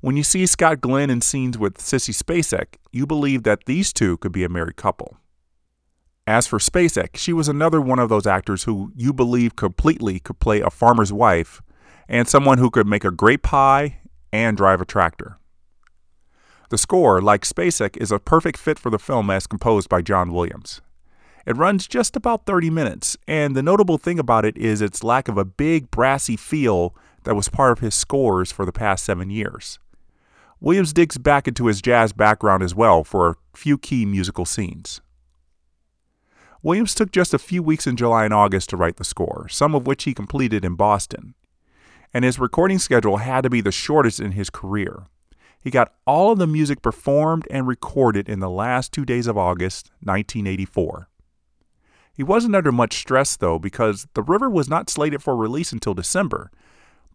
When 0.00 0.16
you 0.16 0.22
see 0.22 0.46
Scott 0.46 0.80
Glenn 0.80 1.10
in 1.10 1.20
scenes 1.20 1.58
with 1.58 1.76
Sissy 1.78 2.14
Spacek, 2.14 2.76
you 2.90 3.06
believe 3.06 3.42
that 3.42 3.66
these 3.66 3.92
two 3.92 4.16
could 4.18 4.32
be 4.32 4.44
a 4.44 4.48
married 4.48 4.76
couple. 4.76 5.18
As 6.26 6.46
for 6.46 6.58
Spacek, 6.58 7.16
she 7.16 7.32
was 7.32 7.48
another 7.48 7.80
one 7.80 7.98
of 7.98 8.08
those 8.08 8.26
actors 8.26 8.64
who 8.64 8.92
you 8.94 9.12
believe 9.12 9.56
completely 9.56 10.20
could 10.20 10.38
play 10.38 10.60
a 10.60 10.70
farmer's 10.70 11.12
wife 11.12 11.60
and 12.08 12.28
someone 12.28 12.58
who 12.58 12.70
could 12.70 12.86
make 12.86 13.04
a 13.04 13.10
great 13.10 13.42
pie 13.42 13.98
and 14.32 14.56
drive 14.56 14.80
a 14.80 14.84
tractor. 14.84 15.38
The 16.70 16.78
score, 16.78 17.20
like 17.20 17.42
Spacek, 17.42 17.96
is 17.96 18.12
a 18.12 18.18
perfect 18.18 18.58
fit 18.58 18.78
for 18.78 18.90
the 18.90 18.98
film 18.98 19.28
as 19.28 19.46
composed 19.46 19.88
by 19.88 20.02
John 20.02 20.32
Williams. 20.32 20.80
It 21.46 21.56
runs 21.56 21.86
just 21.86 22.16
about 22.16 22.46
30 22.46 22.70
minutes, 22.70 23.16
and 23.26 23.56
the 23.56 23.62
notable 23.62 23.98
thing 23.98 24.18
about 24.18 24.44
it 24.44 24.56
is 24.56 24.82
its 24.82 25.02
lack 25.02 25.28
of 25.28 25.38
a 25.38 25.44
big, 25.44 25.90
brassy 25.90 26.36
feel 26.36 26.94
that 27.24 27.34
was 27.36 27.48
part 27.48 27.72
of 27.72 27.80
his 27.80 27.94
scores 27.94 28.52
for 28.52 28.64
the 28.64 28.72
past 28.72 29.04
seven 29.04 29.30
years. 29.30 29.78
Williams 30.60 30.92
digs 30.92 31.16
back 31.16 31.48
into 31.48 31.66
his 31.66 31.80
jazz 31.80 32.12
background 32.12 32.62
as 32.62 32.74
well 32.74 33.02
for 33.02 33.30
a 33.30 33.36
few 33.56 33.78
key 33.78 34.04
musical 34.04 34.44
scenes. 34.44 35.00
Williams 36.62 36.94
took 36.94 37.10
just 37.10 37.32
a 37.32 37.38
few 37.38 37.62
weeks 37.62 37.86
in 37.86 37.96
July 37.96 38.26
and 38.26 38.34
August 38.34 38.68
to 38.68 38.76
write 38.76 38.96
the 38.96 39.04
score, 39.04 39.48
some 39.48 39.74
of 39.74 39.86
which 39.86 40.04
he 40.04 40.12
completed 40.12 40.62
in 40.62 40.74
Boston. 40.74 41.34
And 42.12 42.24
his 42.24 42.38
recording 42.38 42.78
schedule 42.78 43.18
had 43.18 43.42
to 43.42 43.50
be 43.50 43.62
the 43.62 43.72
shortest 43.72 44.20
in 44.20 44.32
his 44.32 44.50
career. 44.50 45.06
He 45.62 45.70
got 45.70 45.94
all 46.06 46.32
of 46.32 46.38
the 46.38 46.46
music 46.46 46.82
performed 46.82 47.46
and 47.50 47.66
recorded 47.66 48.28
in 48.28 48.40
the 48.40 48.50
last 48.50 48.92
two 48.92 49.06
days 49.06 49.26
of 49.26 49.38
August 49.38 49.90
1984. 50.00 51.09
He 52.20 52.24
wasn't 52.24 52.54
under 52.54 52.70
much 52.70 52.98
stress, 52.98 53.34
though, 53.34 53.58
because 53.58 54.06
The 54.12 54.22
River 54.22 54.50
was 54.50 54.68
not 54.68 54.90
slated 54.90 55.22
for 55.22 55.34
release 55.34 55.72
until 55.72 55.94
December, 55.94 56.50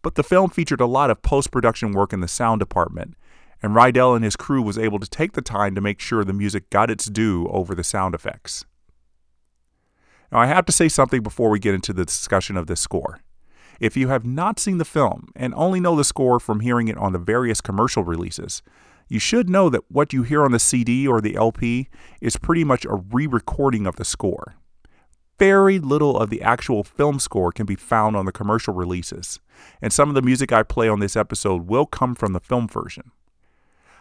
but 0.02 0.16
the 0.16 0.24
film 0.24 0.50
featured 0.50 0.80
a 0.80 0.86
lot 0.86 1.12
of 1.12 1.22
post 1.22 1.52
production 1.52 1.92
work 1.92 2.12
in 2.12 2.18
the 2.18 2.26
sound 2.26 2.58
department, 2.58 3.14
and 3.62 3.72
Rydell 3.72 4.16
and 4.16 4.24
his 4.24 4.34
crew 4.34 4.60
was 4.60 4.76
able 4.76 4.98
to 4.98 5.08
take 5.08 5.34
the 5.34 5.42
time 5.42 5.76
to 5.76 5.80
make 5.80 6.00
sure 6.00 6.24
the 6.24 6.32
music 6.32 6.70
got 6.70 6.90
its 6.90 7.04
due 7.04 7.46
over 7.50 7.72
the 7.72 7.84
sound 7.84 8.16
effects. 8.16 8.64
Now, 10.32 10.40
I 10.40 10.46
have 10.46 10.66
to 10.66 10.72
say 10.72 10.88
something 10.88 11.22
before 11.22 11.50
we 11.50 11.60
get 11.60 11.76
into 11.76 11.92
the 11.92 12.04
discussion 12.04 12.56
of 12.56 12.66
this 12.66 12.80
score. 12.80 13.20
If 13.78 13.96
you 13.96 14.08
have 14.08 14.26
not 14.26 14.58
seen 14.58 14.78
the 14.78 14.84
film 14.84 15.28
and 15.36 15.54
only 15.54 15.78
know 15.78 15.94
the 15.94 16.02
score 16.02 16.40
from 16.40 16.58
hearing 16.58 16.88
it 16.88 16.98
on 16.98 17.12
the 17.12 17.20
various 17.20 17.60
commercial 17.60 18.02
releases, 18.02 18.60
you 19.08 19.20
should 19.20 19.48
know 19.48 19.70
that 19.70 19.88
what 19.88 20.12
you 20.12 20.24
hear 20.24 20.42
on 20.42 20.50
the 20.50 20.58
CD 20.58 21.06
or 21.06 21.20
the 21.20 21.36
LP 21.36 21.90
is 22.20 22.36
pretty 22.36 22.64
much 22.64 22.84
a 22.84 22.96
re 22.96 23.28
recording 23.28 23.86
of 23.86 23.94
the 23.94 24.04
score. 24.04 24.56
Very 25.38 25.78
little 25.78 26.18
of 26.18 26.30
the 26.30 26.40
actual 26.40 26.82
film 26.82 27.18
score 27.18 27.52
can 27.52 27.66
be 27.66 27.74
found 27.74 28.16
on 28.16 28.24
the 28.24 28.32
commercial 28.32 28.72
releases, 28.72 29.38
and 29.82 29.92
some 29.92 30.08
of 30.08 30.14
the 30.14 30.22
music 30.22 30.50
I 30.50 30.62
play 30.62 30.88
on 30.88 31.00
this 31.00 31.16
episode 31.16 31.66
will 31.66 31.86
come 31.86 32.14
from 32.14 32.32
the 32.32 32.40
film 32.40 32.68
version. 32.68 33.10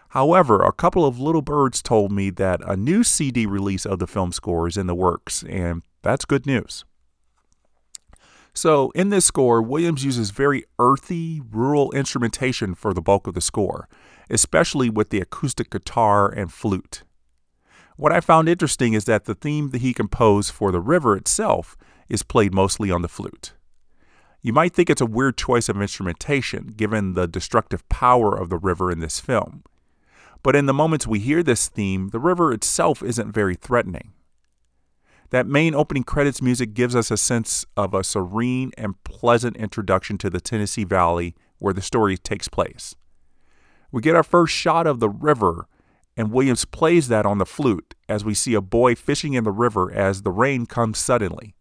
However, 0.09 0.61
a 0.61 0.71
couple 0.71 1.05
of 1.05 1.19
little 1.19 1.41
birds 1.41 1.81
told 1.81 2.11
me 2.11 2.29
that 2.31 2.61
a 2.65 2.77
new 2.77 3.03
CD 3.03 3.45
release 3.45 3.85
of 3.85 3.99
the 3.99 4.07
film 4.07 4.31
score 4.31 4.65
is 4.65 4.77
in 4.77 4.87
the 4.87 4.95
works, 4.95 5.43
and 5.43 5.81
that's 6.03 6.23
good 6.23 6.45
news. 6.45 6.85
So, 8.53 8.91
in 8.91 9.09
this 9.09 9.25
score, 9.25 9.61
Williams 9.61 10.05
uses 10.05 10.29
very 10.31 10.63
earthy, 10.79 11.41
rural 11.51 11.91
instrumentation 11.91 12.73
for 12.73 12.93
the 12.93 13.01
bulk 13.01 13.27
of 13.27 13.33
the 13.33 13.41
score, 13.41 13.89
especially 14.29 14.89
with 14.89 15.09
the 15.09 15.19
acoustic 15.19 15.69
guitar 15.69 16.29
and 16.29 16.53
flute. 16.53 17.03
What 17.97 18.11
I 18.11 18.19
found 18.19 18.49
interesting 18.49 18.93
is 18.93 19.05
that 19.05 19.25
the 19.25 19.35
theme 19.35 19.69
that 19.69 19.81
he 19.81 19.93
composed 19.93 20.51
for 20.51 20.71
the 20.71 20.81
river 20.81 21.15
itself 21.15 21.77
is 22.09 22.23
played 22.23 22.53
mostly 22.53 22.91
on 22.91 23.01
the 23.01 23.07
flute. 23.07 23.53
You 24.41 24.53
might 24.53 24.73
think 24.73 24.89
it's 24.89 25.01
a 25.01 25.05
weird 25.05 25.37
choice 25.37 25.69
of 25.69 25.81
instrumentation 25.81 26.73
given 26.75 27.13
the 27.13 27.27
destructive 27.27 27.87
power 27.87 28.37
of 28.37 28.49
the 28.49 28.57
river 28.57 28.91
in 28.91 28.99
this 28.99 29.19
film. 29.19 29.63
But 30.43 30.55
in 30.55 30.65
the 30.67 30.73
moments 30.73 31.07
we 31.07 31.19
hear 31.19 31.41
this 31.41 31.67
theme, 31.67 32.09
the 32.09 32.19
river 32.19 32.51
itself 32.51 33.01
isn't 33.01 33.31
very 33.31 33.55
threatening. 33.55 34.13
That 35.31 35.47
main 35.47 35.73
opening 35.73 36.03
credits 36.03 36.41
music 36.41 36.73
gives 36.75 36.95
us 36.95 37.09
a 37.09 37.17
sense 37.17 37.65
of 37.75 37.93
a 37.93 38.03
serene 38.03 38.71
and 38.77 39.01
pleasant 39.03 39.57
introduction 39.57 40.17
to 40.19 40.29
the 40.29 40.41
Tennessee 40.41 40.83
Valley 40.83 41.33
where 41.57 41.73
the 41.73 41.81
story 41.81 42.17
takes 42.17 42.47
place. 42.47 42.95
We 43.91 44.01
get 44.01 44.15
our 44.15 44.23
first 44.23 44.53
shot 44.53 44.85
of 44.85 44.99
the 44.99 45.09
river 45.09 45.67
and 46.17 46.31
Williams 46.31 46.65
plays 46.65 47.07
that 47.07 47.25
on 47.25 47.37
the 47.37 47.45
flute 47.45 47.93
as 48.07 48.23
we 48.23 48.33
see 48.33 48.53
a 48.53 48.61
boy 48.61 48.95
fishing 48.95 49.33
in 49.33 49.43
the 49.43 49.51
river 49.51 49.91
as 49.91 50.21
the 50.21 50.31
rain 50.31 50.65
comes 50.65 50.97
suddenly. 50.97 51.55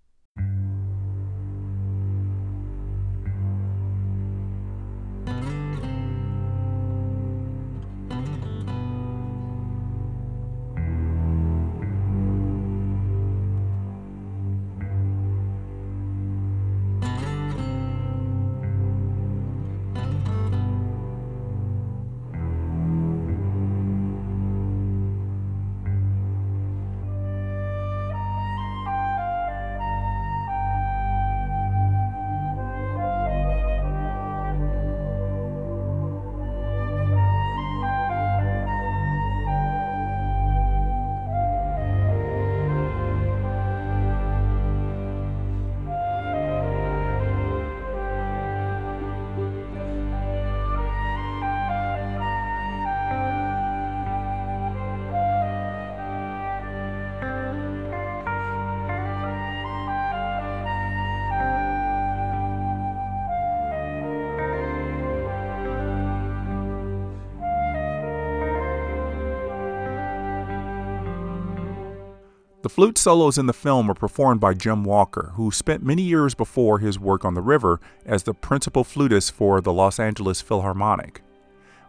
Flute 72.75 72.99
solos 72.99 73.39
in 73.39 73.47
the 73.47 73.53
film 73.53 73.89
are 73.89 73.95
performed 73.95 74.41
by 74.41 74.53
Jim 74.53 74.83
Walker, 74.83 75.31
who 75.37 75.53
spent 75.53 75.85
many 75.85 76.03
years 76.03 76.35
before 76.35 76.81
his 76.81 76.99
work 76.99 77.25
on 77.25 77.35
the 77.35 77.41
river 77.41 77.81
as 78.05 78.25
the 78.25 78.35
principal 78.35 78.83
flutist 78.83 79.31
for 79.31 79.61
the 79.61 79.73
Los 79.73 80.01
Angeles 80.01 80.41
Philharmonic. 80.41 81.23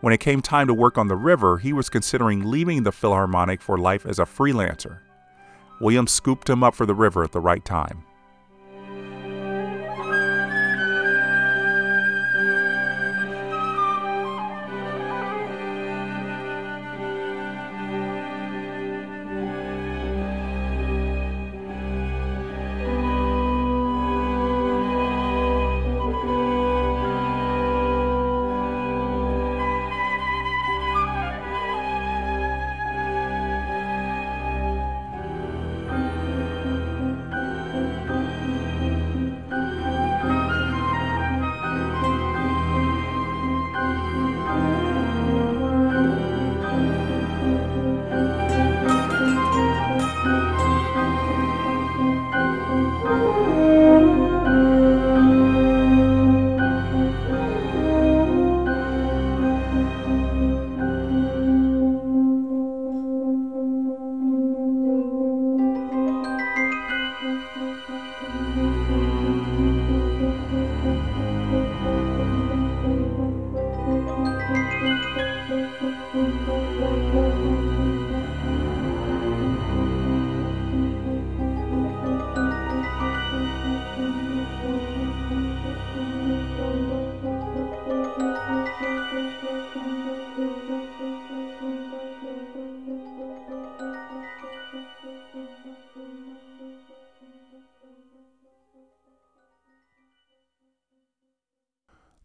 When 0.01 0.13
it 0.13 0.19
came 0.19 0.43
time 0.43 0.67
to 0.67 0.75
work 0.75 0.99
on 0.99 1.07
the 1.07 1.15
river, 1.15 1.57
he 1.57 1.73
was 1.73 1.89
considering 1.89 2.51
leaving 2.51 2.83
the 2.83 2.91
Philharmonic 2.91 3.63
for 3.63 3.79
life 3.79 4.05
as 4.05 4.19
a 4.19 4.25
freelancer. 4.25 4.99
Williams 5.81 6.11
scooped 6.11 6.47
him 6.47 6.63
up 6.63 6.75
for 6.75 6.85
the 6.85 6.93
river 6.93 7.23
at 7.23 7.31
the 7.31 7.41
right 7.41 7.65
time. 7.65 8.03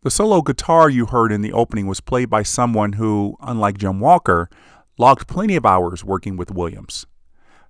The 0.02 0.11
solo 0.11 0.40
guitar 0.40 0.88
you 0.88 1.04
heard 1.04 1.30
in 1.30 1.42
the 1.42 1.52
opening 1.52 1.87
was 1.87 2.00
played 2.00 2.30
by 2.30 2.42
someone 2.42 2.95
who, 2.95 3.37
unlike 3.42 3.76
Jim 3.76 4.00
Walker, 4.00 4.49
logged 4.97 5.28
plenty 5.28 5.57
of 5.57 5.66
hours 5.66 6.02
working 6.02 6.38
with 6.38 6.50
Williams. 6.50 7.04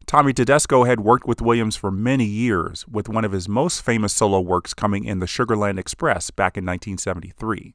Tommy 0.07 0.33
Tedesco 0.33 0.85
had 0.85 1.01
worked 1.01 1.27
with 1.27 1.43
Williams 1.43 1.75
for 1.75 1.91
many 1.91 2.25
years, 2.25 2.87
with 2.87 3.09
one 3.09 3.25
of 3.25 3.33
his 3.33 3.49
most 3.49 3.83
famous 3.83 4.13
solo 4.13 4.39
works 4.39 4.75
coming 4.75 5.05
in 5.05 5.19
the 5.19 5.27
Sugarland 5.27 5.77
Express 5.77 6.31
back 6.31 6.57
in 6.57 6.65
1973. 6.65 7.75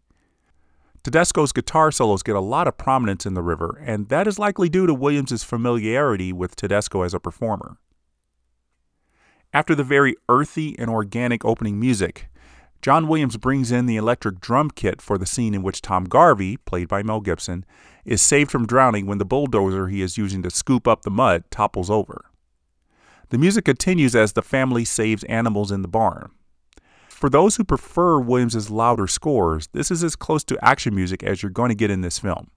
Tedesco's 1.03 1.51
guitar 1.51 1.91
solos 1.91 2.23
get 2.23 2.37
a 2.37 2.39
lot 2.39 2.65
of 2.65 2.77
prominence 2.77 3.25
in 3.25 3.33
the 3.33 3.43
river, 3.43 3.77
and 3.85 4.07
that 4.07 4.25
is 4.25 4.39
likely 4.39 4.69
due 4.69 4.87
to 4.87 4.93
Williams's 4.93 5.43
familiarity 5.43 6.31
with 6.31 6.55
Tedesco 6.55 7.01
as 7.01 7.13
a 7.13 7.19
performer. 7.19 7.77
After 9.53 9.75
the 9.75 9.83
very 9.83 10.15
earthy 10.29 10.79
and 10.79 10.89
organic 10.89 11.43
opening 11.43 11.77
music, 11.77 12.29
John 12.85 13.07
Williams 13.07 13.37
brings 13.37 13.71
in 13.71 13.87
the 13.87 13.95
electric 13.95 14.39
drum 14.39 14.69
kit 14.69 15.01
for 15.01 15.17
the 15.17 15.25
scene 15.25 15.55
in 15.55 15.63
which 15.63 15.81
Tom 15.81 16.03
Garvey, 16.03 16.57
played 16.57 16.87
by 16.87 17.01
Mel 17.01 17.19
Gibson, 17.19 17.65
is 18.05 18.21
saved 18.21 18.51
from 18.51 18.67
drowning 18.67 19.07
when 19.07 19.17
the 19.17 19.25
bulldozer 19.25 19.87
he 19.87 20.03
is 20.03 20.19
using 20.19 20.43
to 20.43 20.51
scoop 20.51 20.87
up 20.87 21.01
the 21.01 21.09
mud 21.09 21.45
topples 21.49 21.89
over. 21.89 22.25
The 23.29 23.39
music 23.39 23.65
continues 23.65 24.15
as 24.15 24.33
the 24.33 24.43
family 24.43 24.85
saves 24.85 25.23
animals 25.23 25.71
in 25.71 25.81
the 25.81 25.87
barn. 25.87 26.29
For 27.09 27.27
those 27.27 27.55
who 27.55 27.63
prefer 27.63 28.19
Williams's 28.19 28.69
louder 28.69 29.07
scores, 29.07 29.67
this 29.73 29.89
is 29.89 30.03
as 30.03 30.15
close 30.15 30.43
to 30.43 30.63
action 30.63 30.93
music 30.93 31.23
as 31.23 31.41
you're 31.41 31.49
going 31.49 31.69
to 31.69 31.75
get 31.75 31.89
in 31.89 32.01
this 32.01 32.19
film. 32.19 32.51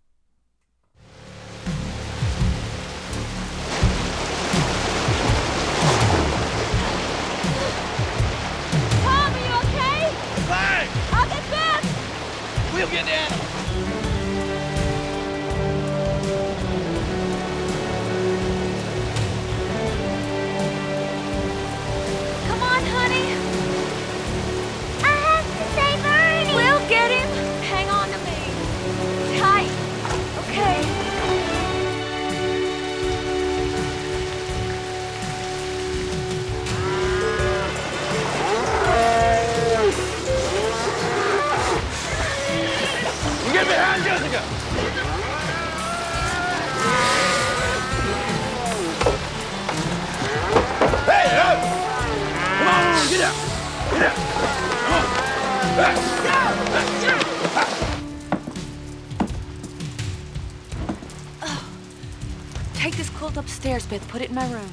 Put 64.09 64.23
it 64.23 64.31
in 64.31 64.35
my 64.35 64.51
room. 64.51 64.69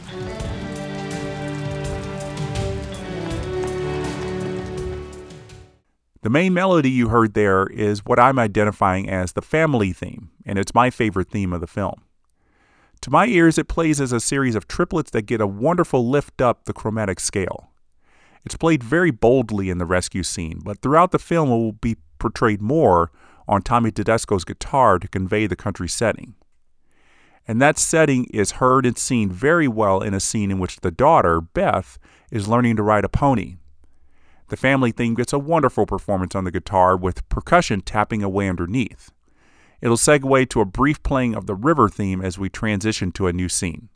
The 6.21 6.29
main 6.31 6.55
melody 6.55 6.89
you 6.89 7.09
heard 7.09 7.35
there 7.35 7.67
is 7.67 8.03
what 8.03 8.17
I'm 8.17 8.39
identifying 8.39 9.07
as 9.07 9.33
the 9.33 9.43
family 9.43 9.93
theme, 9.93 10.31
and 10.43 10.57
it's 10.57 10.73
my 10.73 10.89
favorite 10.89 11.29
theme 11.29 11.53
of 11.53 11.61
the 11.61 11.67
film. 11.67 12.01
To 13.01 13.11
my 13.11 13.27
ears, 13.27 13.59
it 13.59 13.67
plays 13.67 14.01
as 14.01 14.11
a 14.11 14.19
series 14.19 14.55
of 14.55 14.67
triplets 14.67 15.11
that 15.11 15.27
get 15.27 15.39
a 15.39 15.45
wonderful 15.45 16.09
lift 16.09 16.41
up 16.41 16.65
the 16.65 16.73
chromatic 16.73 17.19
scale. 17.19 17.69
It's 18.43 18.57
played 18.57 18.83
very 18.83 19.11
boldly 19.11 19.69
in 19.69 19.77
the 19.77 19.85
rescue 19.85 20.23
scene, 20.23 20.61
but 20.63 20.81
throughout 20.81 21.11
the 21.11 21.19
film, 21.19 21.49
it 21.49 21.57
will 21.57 21.71
be 21.73 21.97
portrayed 22.17 22.61
more 22.61 23.11
on 23.47 23.61
Tommy 23.61 23.91
Tedesco's 23.91 24.45
guitar 24.45 24.97
to 24.97 25.07
convey 25.07 25.45
the 25.45 25.55
country 25.55 25.87
setting. 25.87 26.33
And 27.47 27.61
that 27.61 27.77
setting 27.77 28.25
is 28.25 28.53
heard 28.53 28.85
and 28.85 28.97
seen 28.97 29.29
very 29.29 29.67
well 29.67 30.01
in 30.01 30.13
a 30.13 30.19
scene 30.19 30.49
in 30.49 30.59
which 30.59 30.77
the 30.77 30.91
daughter, 30.91 31.41
Beth, 31.41 31.99
is 32.31 32.47
learning 32.47 32.75
to 32.77 32.83
ride 32.83 33.05
a 33.05 33.09
pony. 33.09 33.57
The 34.49 34.57
family 34.57 34.91
theme 34.91 35.15
gets 35.15 35.33
a 35.33 35.39
wonderful 35.39 35.85
performance 35.85 36.35
on 36.35 36.43
the 36.43 36.51
guitar 36.51 36.95
with 36.95 37.27
percussion 37.29 37.81
tapping 37.81 38.23
away 38.23 38.47
underneath. 38.47 39.11
It'll 39.81 39.97
segue 39.97 40.49
to 40.49 40.61
a 40.61 40.65
brief 40.65 41.01
playing 41.03 41.35
of 41.35 41.45
the 41.45 41.55
river 41.55 41.89
theme 41.89 42.21
as 42.21 42.39
we 42.39 42.49
transition 42.49 43.11
to 43.13 43.27
a 43.27 43.33
new 43.33 43.49
scene. 43.49 43.89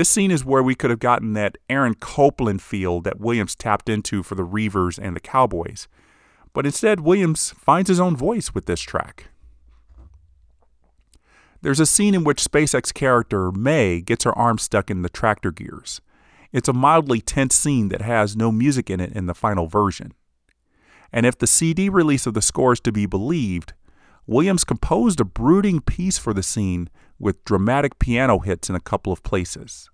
This 0.00 0.08
scene 0.08 0.30
is 0.30 0.46
where 0.46 0.62
we 0.62 0.74
could 0.74 0.88
have 0.88 0.98
gotten 0.98 1.34
that 1.34 1.58
Aaron 1.68 1.92
Copland 1.92 2.62
feel 2.62 3.02
that 3.02 3.20
Williams 3.20 3.54
tapped 3.54 3.86
into 3.86 4.22
for 4.22 4.34
the 4.34 4.44
Reivers 4.44 4.98
and 4.98 5.14
the 5.14 5.20
Cowboys. 5.20 5.88
But 6.54 6.64
instead, 6.64 7.00
Williams 7.00 7.50
finds 7.50 7.90
his 7.90 8.00
own 8.00 8.16
voice 8.16 8.54
with 8.54 8.64
this 8.64 8.80
track. 8.80 9.26
There's 11.60 11.80
a 11.80 11.84
scene 11.84 12.14
in 12.14 12.24
which 12.24 12.42
Spacek's 12.42 12.92
character 12.92 13.52
May 13.52 14.00
gets 14.00 14.24
her 14.24 14.32
arm 14.38 14.56
stuck 14.56 14.90
in 14.90 15.02
the 15.02 15.10
tractor 15.10 15.50
gears. 15.50 16.00
It's 16.50 16.70
a 16.70 16.72
mildly 16.72 17.20
tense 17.20 17.54
scene 17.54 17.90
that 17.90 18.00
has 18.00 18.34
no 18.34 18.50
music 18.50 18.88
in 18.88 19.00
it 19.00 19.12
in 19.12 19.26
the 19.26 19.34
final 19.34 19.66
version. 19.66 20.14
And 21.12 21.26
if 21.26 21.36
the 21.36 21.46
CD 21.46 21.90
release 21.90 22.26
of 22.26 22.32
the 22.32 22.40
score 22.40 22.72
is 22.72 22.80
to 22.80 22.90
be 22.90 23.04
believed, 23.04 23.74
Williams 24.26 24.64
composed 24.64 25.20
a 25.20 25.26
brooding 25.26 25.82
piece 25.82 26.16
for 26.16 26.32
the 26.32 26.42
scene 26.42 26.88
with 27.20 27.44
dramatic 27.44 28.00
piano 28.00 28.40
hits 28.40 28.68
in 28.68 28.74
a 28.74 28.80
couple 28.80 29.12
of 29.12 29.22
places. 29.22 29.88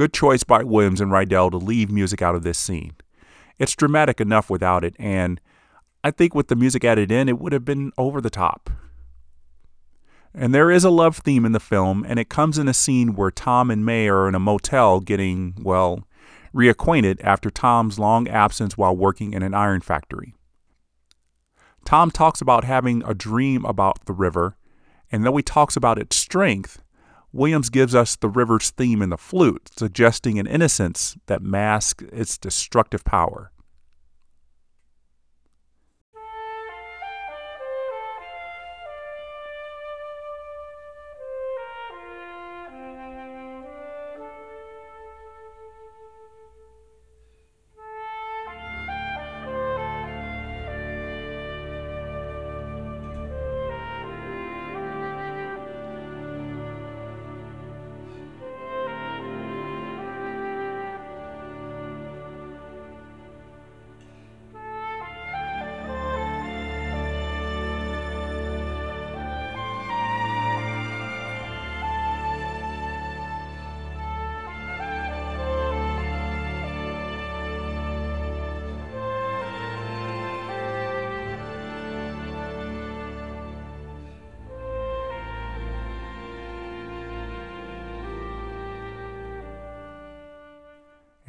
Good 0.00 0.14
choice 0.14 0.44
by 0.44 0.62
Williams 0.62 1.02
and 1.02 1.12
Rydell 1.12 1.50
to 1.50 1.58
leave 1.58 1.90
music 1.90 2.22
out 2.22 2.34
of 2.34 2.42
this 2.42 2.56
scene. 2.56 2.94
It's 3.58 3.76
dramatic 3.76 4.18
enough 4.18 4.48
without 4.48 4.82
it, 4.82 4.96
and 4.98 5.38
I 6.02 6.10
think 6.10 6.34
with 6.34 6.48
the 6.48 6.56
music 6.56 6.86
added 6.86 7.12
in, 7.12 7.28
it 7.28 7.38
would 7.38 7.52
have 7.52 7.66
been 7.66 7.92
over 7.98 8.22
the 8.22 8.30
top. 8.30 8.70
And 10.32 10.54
there 10.54 10.70
is 10.70 10.84
a 10.84 10.90
love 10.90 11.18
theme 11.18 11.44
in 11.44 11.52
the 11.52 11.60
film, 11.60 12.02
and 12.08 12.18
it 12.18 12.30
comes 12.30 12.56
in 12.56 12.66
a 12.66 12.72
scene 12.72 13.14
where 13.14 13.30
Tom 13.30 13.70
and 13.70 13.84
May 13.84 14.08
are 14.08 14.26
in 14.26 14.34
a 14.34 14.38
motel 14.38 15.00
getting, 15.00 15.54
well, 15.60 16.06
reacquainted 16.54 17.22
after 17.22 17.50
Tom's 17.50 17.98
long 17.98 18.26
absence 18.26 18.78
while 18.78 18.96
working 18.96 19.34
in 19.34 19.42
an 19.42 19.52
iron 19.52 19.82
factory. 19.82 20.32
Tom 21.84 22.10
talks 22.10 22.40
about 22.40 22.64
having 22.64 23.02
a 23.04 23.12
dream 23.12 23.66
about 23.66 24.06
the 24.06 24.14
river, 24.14 24.56
and 25.12 25.26
though 25.26 25.36
he 25.36 25.42
talks 25.42 25.76
about 25.76 25.98
its 25.98 26.16
strength, 26.16 26.80
Williams 27.32 27.70
gives 27.70 27.94
us 27.94 28.16
the 28.16 28.28
river's 28.28 28.70
theme 28.70 29.02
in 29.02 29.10
the 29.10 29.16
flute, 29.16 29.70
suggesting 29.76 30.38
an 30.38 30.46
innocence 30.46 31.16
that 31.26 31.42
masks 31.42 32.04
its 32.12 32.36
destructive 32.36 33.04
power. 33.04 33.52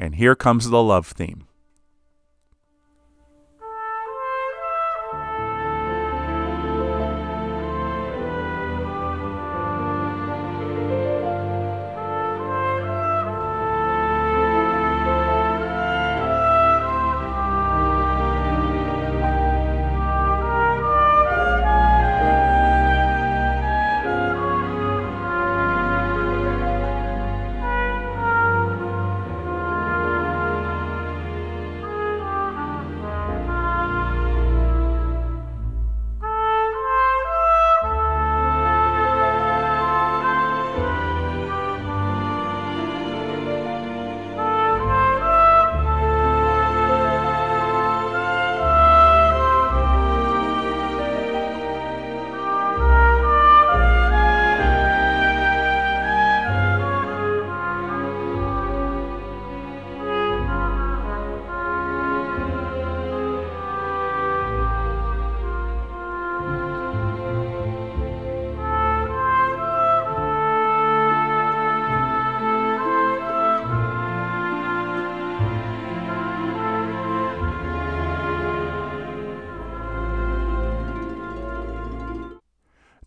And 0.01 0.15
here 0.15 0.35
comes 0.35 0.67
the 0.67 0.81
love 0.81 1.05
theme. 1.05 1.43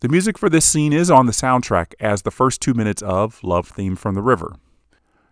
The 0.01 0.09
music 0.09 0.37
for 0.37 0.49
this 0.49 0.65
scene 0.65 0.91
is 0.91 1.09
on 1.09 1.25
the 1.25 1.31
soundtrack 1.31 1.93
as 2.01 2.23
the 2.23 2.31
first 2.31 2.59
two 2.59 2.73
minutes 2.73 3.01
of 3.01 3.41
Love 3.45 3.69
Theme 3.69 3.95
from 3.95 4.13
the 4.13 4.21
River. 4.21 4.57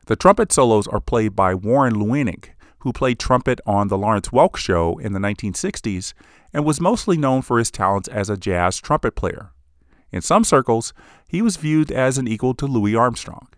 The 0.06 0.16
trumpet 0.16 0.54
solos 0.54 0.88
are 0.88 1.02
played 1.02 1.36
by 1.36 1.54
Warren 1.54 1.96
Luening, 1.96 2.46
who 2.80 2.94
played 2.94 3.20
trumpet 3.20 3.60
on 3.66 3.90
The 3.90 3.98
Lawrence 3.98 4.30
Welk 4.30 4.56
Show 4.56 4.98
in 5.00 5.12
the 5.12 5.20
1960s 5.20 6.14
and 6.54 6.64
was 6.64 6.80
mostly 6.80 7.18
known 7.18 7.42
for 7.42 7.60
his 7.60 7.70
talents 7.70 8.08
as 8.08 8.30
a 8.30 8.38
jazz 8.38 8.80
trumpet 8.80 9.16
player. 9.16 9.52
In 10.14 10.22
some 10.22 10.46
circles, 10.46 10.94
he 11.28 11.42
was 11.42 11.58
viewed 11.58 11.92
as 11.92 12.18
an 12.18 12.30
equal 12.30 12.54
to 12.54 12.66
Louis 12.66 12.96
Armstrong. 12.96 13.50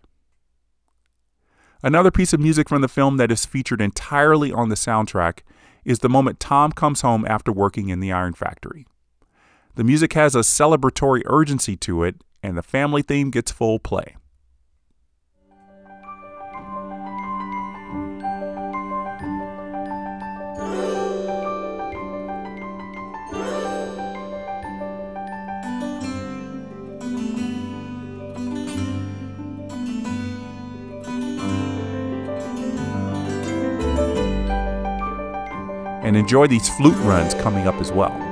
Another 1.83 2.09
piece 2.09 2.33
of 2.33 2.39
music 2.39 2.67
from 2.67 2.81
the 2.81 2.87
film 2.87 3.17
that 3.17 3.31
is 3.31 3.45
featured 3.45 3.79
entirely 3.79 4.51
on 4.51 4.69
the 4.69 4.75
soundtrack 4.75 5.41
is 5.83 5.99
the 5.99 6.09
moment 6.09 6.39
Tom 6.39 6.71
comes 6.71 7.01
home 7.01 7.25
after 7.27 7.51
working 7.51 7.89
in 7.89 7.99
the 7.99 8.11
iron 8.11 8.33
factory. 8.33 8.87
The 9.75 9.83
music 9.83 10.13
has 10.13 10.35
a 10.35 10.39
celebratory 10.39 11.21
urgency 11.25 11.75
to 11.77 12.03
it, 12.03 12.15
and 12.41 12.57
the 12.57 12.63
family 12.63 13.01
theme 13.01 13.29
gets 13.29 13.51
full 13.51 13.77
play. 13.77 14.15
And 36.01 36.15
enjoy 36.15 36.47
these 36.47 36.69
flute 36.77 36.95
runs 36.99 37.33
coming 37.33 37.67
up 37.67 37.75
as 37.81 37.91
well. 37.91 38.24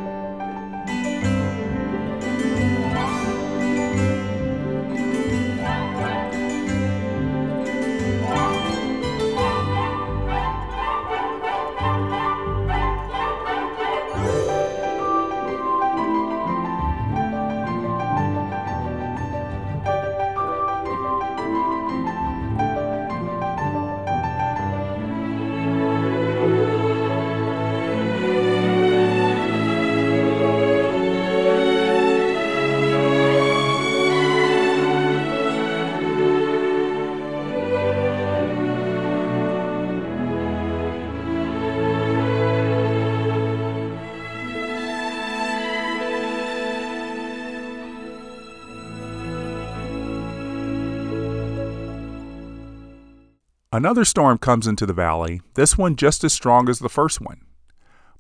Another 53.74 54.06
storm 54.06 54.38
comes 54.38 54.68
into 54.68 54.86
the 54.86 54.94
valley, 54.94 55.42
this 55.56 55.76
one 55.80 55.96
just 55.96 56.24
as 56.24 56.32
strong 56.32 56.70
as 56.70 56.78
the 56.78 56.90
first 56.90 57.20
one. 57.20 57.42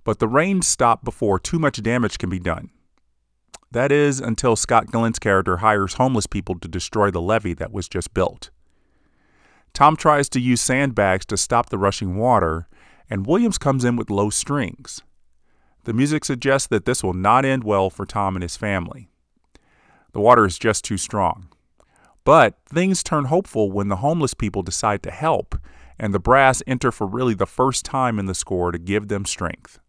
But 0.03 0.17
the 0.17 0.27
rains 0.27 0.67
stop 0.67 1.05
before 1.05 1.37
too 1.37 1.59
much 1.59 1.79
damage 1.83 2.17
can 2.17 2.31
be 2.31 2.39
done. 2.39 2.71
That 3.69 3.91
is, 3.91 4.19
until 4.19 4.55
Scott 4.55 4.87
Glenn's 4.87 5.19
character 5.19 5.57
hires 5.57 5.93
homeless 5.93 6.25
people 6.25 6.57
to 6.57 6.67
destroy 6.67 7.11
the 7.11 7.21
levee 7.21 7.53
that 7.53 7.71
was 7.71 7.87
just 7.87 8.15
built. 8.15 8.49
Tom 9.75 9.95
tries 9.95 10.27
to 10.29 10.39
use 10.39 10.59
sandbags 10.59 11.23
to 11.27 11.37
stop 11.37 11.69
the 11.69 11.77
rushing 11.77 12.17
water, 12.17 12.67
and 13.07 13.27
Williams 13.27 13.59
comes 13.59 13.85
in 13.85 13.95
with 13.95 14.09
low 14.09 14.31
strings. 14.31 15.03
The 15.83 15.93
music 15.93 16.25
suggests 16.25 16.67
that 16.69 16.85
this 16.85 17.03
will 17.03 17.13
not 17.13 17.45
end 17.45 17.63
well 17.63 17.91
for 17.91 18.07
Tom 18.07 18.35
and 18.35 18.41
his 18.41 18.57
family. 18.57 19.07
The 20.13 20.19
water 20.19 20.47
is 20.47 20.57
just 20.57 20.83
too 20.83 20.97
strong. 20.97 21.49
But 22.25 22.55
things 22.65 23.03
turn 23.03 23.25
hopeful 23.25 23.71
when 23.71 23.89
the 23.89 23.97
homeless 23.97 24.33
people 24.33 24.63
decide 24.63 25.03
to 25.03 25.11
help, 25.11 25.55
and 25.99 26.13
the 26.13 26.19
brass 26.19 26.63
enter 26.65 26.91
for 26.91 27.05
really 27.05 27.33
the 27.33 27.45
first 27.45 27.83
time 27.83 28.17
in 28.17 28.25
the 28.25 28.33
score 28.33 28.71
to 28.71 28.79
give 28.79 29.09
them 29.09 29.25
strength. 29.25 29.79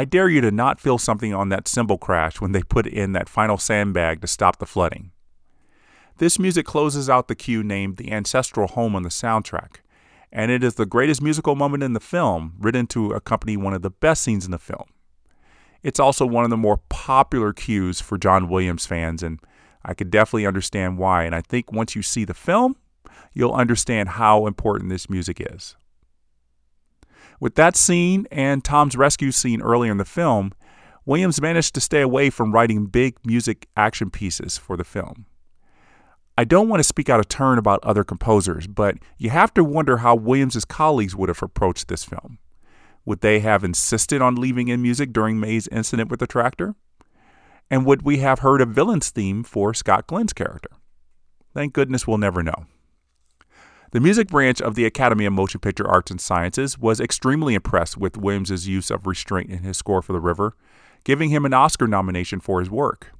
I 0.00 0.06
dare 0.06 0.30
you 0.30 0.40
to 0.40 0.50
not 0.50 0.80
feel 0.80 0.96
something 0.96 1.34
on 1.34 1.50
that 1.50 1.68
cymbal 1.68 1.98
crash 1.98 2.40
when 2.40 2.52
they 2.52 2.62
put 2.62 2.86
in 2.86 3.12
that 3.12 3.28
final 3.28 3.58
sandbag 3.58 4.22
to 4.22 4.26
stop 4.26 4.58
the 4.58 4.64
flooding. 4.64 5.10
This 6.16 6.38
music 6.38 6.64
closes 6.64 7.10
out 7.10 7.28
the 7.28 7.34
cue 7.34 7.62
named 7.62 7.98
The 7.98 8.10
Ancestral 8.10 8.68
Home 8.68 8.96
on 8.96 9.02
the 9.02 9.10
soundtrack, 9.10 9.80
and 10.32 10.50
it 10.50 10.64
is 10.64 10.76
the 10.76 10.86
greatest 10.86 11.20
musical 11.20 11.54
moment 11.54 11.82
in 11.82 11.92
the 11.92 12.00
film, 12.00 12.54
written 12.58 12.86
to 12.86 13.12
accompany 13.12 13.58
one 13.58 13.74
of 13.74 13.82
the 13.82 13.90
best 13.90 14.22
scenes 14.22 14.46
in 14.46 14.52
the 14.52 14.58
film. 14.58 14.86
It's 15.82 16.00
also 16.00 16.24
one 16.24 16.44
of 16.44 16.50
the 16.50 16.56
more 16.56 16.80
popular 16.88 17.52
cues 17.52 18.00
for 18.00 18.16
John 18.16 18.48
Williams 18.48 18.86
fans, 18.86 19.22
and 19.22 19.38
I 19.84 19.92
could 19.92 20.10
definitely 20.10 20.46
understand 20.46 20.96
why. 20.96 21.24
And 21.24 21.34
I 21.34 21.42
think 21.42 21.72
once 21.72 21.94
you 21.94 22.00
see 22.00 22.24
the 22.24 22.32
film, 22.32 22.74
you'll 23.34 23.52
understand 23.52 24.08
how 24.08 24.46
important 24.46 24.88
this 24.88 25.10
music 25.10 25.42
is. 25.42 25.76
With 27.40 27.54
that 27.54 27.74
scene 27.74 28.26
and 28.30 28.62
Tom's 28.62 28.96
rescue 28.96 29.32
scene 29.32 29.62
earlier 29.62 29.90
in 29.90 29.96
the 29.96 30.04
film, 30.04 30.52
Williams 31.06 31.40
managed 31.40 31.74
to 31.74 31.80
stay 31.80 32.02
away 32.02 32.28
from 32.28 32.52
writing 32.52 32.84
big 32.84 33.16
music 33.24 33.66
action 33.76 34.10
pieces 34.10 34.58
for 34.58 34.76
the 34.76 34.84
film. 34.84 35.24
I 36.36 36.44
don't 36.44 36.68
want 36.68 36.80
to 36.80 36.84
speak 36.84 37.08
out 37.08 37.18
of 37.18 37.28
turn 37.28 37.58
about 37.58 37.82
other 37.82 38.04
composers, 38.04 38.66
but 38.66 38.98
you 39.16 39.30
have 39.30 39.52
to 39.54 39.64
wonder 39.64 39.98
how 39.98 40.14
Williams's 40.14 40.66
colleagues 40.66 41.16
would 41.16 41.28
have 41.30 41.42
approached 41.42 41.88
this 41.88 42.04
film. 42.04 42.38
Would 43.06 43.22
they 43.22 43.40
have 43.40 43.64
insisted 43.64 44.20
on 44.20 44.36
leaving 44.36 44.68
in 44.68 44.82
music 44.82 45.12
during 45.12 45.40
May's 45.40 45.66
incident 45.68 46.10
with 46.10 46.20
the 46.20 46.26
tractor? 46.26 46.74
And 47.70 47.86
would 47.86 48.02
we 48.02 48.18
have 48.18 48.40
heard 48.40 48.60
a 48.60 48.66
villain's 48.66 49.10
theme 49.10 49.42
for 49.42 49.72
Scott 49.72 50.06
Glenn's 50.06 50.34
character? 50.34 50.70
Thank 51.54 51.72
goodness 51.72 52.06
we'll 52.06 52.18
never 52.18 52.42
know. 52.42 52.66
The 53.92 53.98
music 53.98 54.28
branch 54.28 54.62
of 54.62 54.76
the 54.76 54.84
Academy 54.84 55.24
of 55.24 55.32
Motion 55.32 55.58
Picture 55.58 55.88
Arts 55.88 56.12
and 56.12 56.20
Sciences 56.20 56.78
was 56.78 57.00
extremely 57.00 57.54
impressed 57.54 57.96
with 57.96 58.16
Williams's 58.16 58.68
use 58.68 58.88
of 58.88 59.04
restraint 59.04 59.50
in 59.50 59.64
his 59.64 59.78
score 59.78 60.00
for 60.00 60.12
The 60.12 60.20
River, 60.20 60.54
giving 61.02 61.30
him 61.30 61.44
an 61.44 61.52
Oscar 61.52 61.88
nomination 61.88 62.38
for 62.38 62.60
his 62.60 62.70
work. 62.70 63.12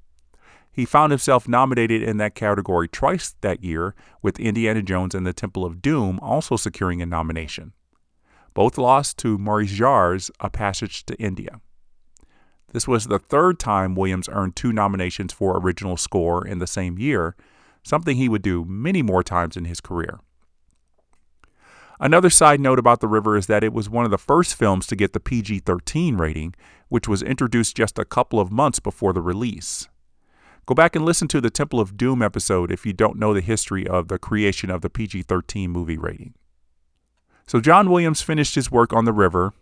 He 0.71 0.85
found 0.85 1.11
himself 1.11 1.49
nominated 1.49 2.05
in 2.05 2.19
that 2.19 2.37
category 2.37 2.87
twice 2.87 3.35
that 3.41 3.65
year, 3.65 3.97
with 4.23 4.39
Indiana 4.39 4.81
Jones 4.81 5.13
and 5.13 5.27
the 5.27 5.33
Temple 5.33 5.65
of 5.65 5.83
Doom 5.83 6.21
also 6.21 6.55
securing 6.57 7.03
a 7.03 7.07
nomination. 7.07 7.73
Both 8.55 8.79
lost 8.79 9.19
to 9.19 9.39
Maurice 9.39 9.73
Jarre's 9.73 10.31
A 10.39 10.49
Passage 10.49 11.05
to 11.07 11.17
India. 11.21 11.61
This 12.73 12.87
was 12.87 13.09
the 13.09 13.19
third 13.19 13.59
time 13.59 13.97
Williams 13.97 14.29
earned 14.31 14.55
two 14.55 14.73
nominations 14.73 15.33
for 15.33 15.59
original 15.59 15.97
score 15.97 16.47
in 16.47 16.61
the 16.61 16.69
same 16.69 16.97
year, 16.97 17.35
something 17.83 18.17
he 18.17 18.29
would 18.29 18.43
do 18.43 18.65
many 18.65 19.03
more 19.03 19.25
times 19.25 19.57
in 19.57 19.65
his 19.65 19.81
career. 19.81 20.21
Another 22.03 22.31
side 22.31 22.61
note 22.61 22.79
about 22.79 23.01
The 23.01 23.09
River 23.09 23.37
is 23.37 23.47
that 23.47 23.63
it 23.63 23.75
was 23.75 23.91
one 23.91 24.07
of 24.07 24.11
the 24.11 24.17
first 24.17 24.55
films 24.55 24.87
to 24.87 24.97
get 24.97 25.13
the 25.13 25.21
PG 25.21 25.61
13 25.61 26.17
rating, 26.17 26.55
which 26.89 27.07
was 27.07 27.23
introduced 27.23 27.77
just 27.77 27.99
a 27.99 28.07
couple 28.07 28.41
of 28.41 28.51
months 28.51 28.81
before 28.81 29.13
the 29.13 29.21
release. 29.21 29.87
Go 30.65 30.75
back 30.75 30.97
and 30.97 31.05
listen 31.05 31.29
to 31.29 31.43
the 31.43 31.51
Temple 31.51 31.79
of 31.79 31.99
Doom 31.99 32.23
episode 32.23 32.73
if 32.73 32.87
you 32.87 32.95
don't 32.95 33.19
know 33.19 33.35
the 33.35 33.43
history 33.43 33.87
of 33.87 34.09
the 34.09 34.19
creation 34.19 34.71
of 34.71 34.81
the 34.81 34.89
PG 34.89 35.25
13 35.25 35.71
movie 35.71 35.99
rating. 35.99 36.33
So, 37.47 37.61
John 37.61 37.91
Williams 37.91 38.23
finished 38.23 38.55
his 38.55 38.71
work 38.71 38.95
on 38.95 39.05
The 39.05 39.13
River, 39.13 39.53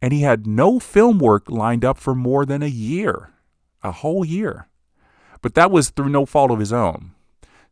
and 0.00 0.12
he 0.12 0.22
had 0.22 0.46
no 0.46 0.78
film 0.78 1.18
work 1.18 1.50
lined 1.50 1.84
up 1.84 1.98
for 1.98 2.14
more 2.14 2.46
than 2.46 2.62
a 2.62 2.68
year 2.68 3.32
a 3.82 3.92
whole 3.92 4.24
year. 4.24 4.68
But 5.40 5.54
that 5.54 5.70
was 5.70 5.90
through 5.90 6.08
no 6.08 6.24
fault 6.24 6.50
of 6.50 6.60
his 6.60 6.72
own. 6.72 7.12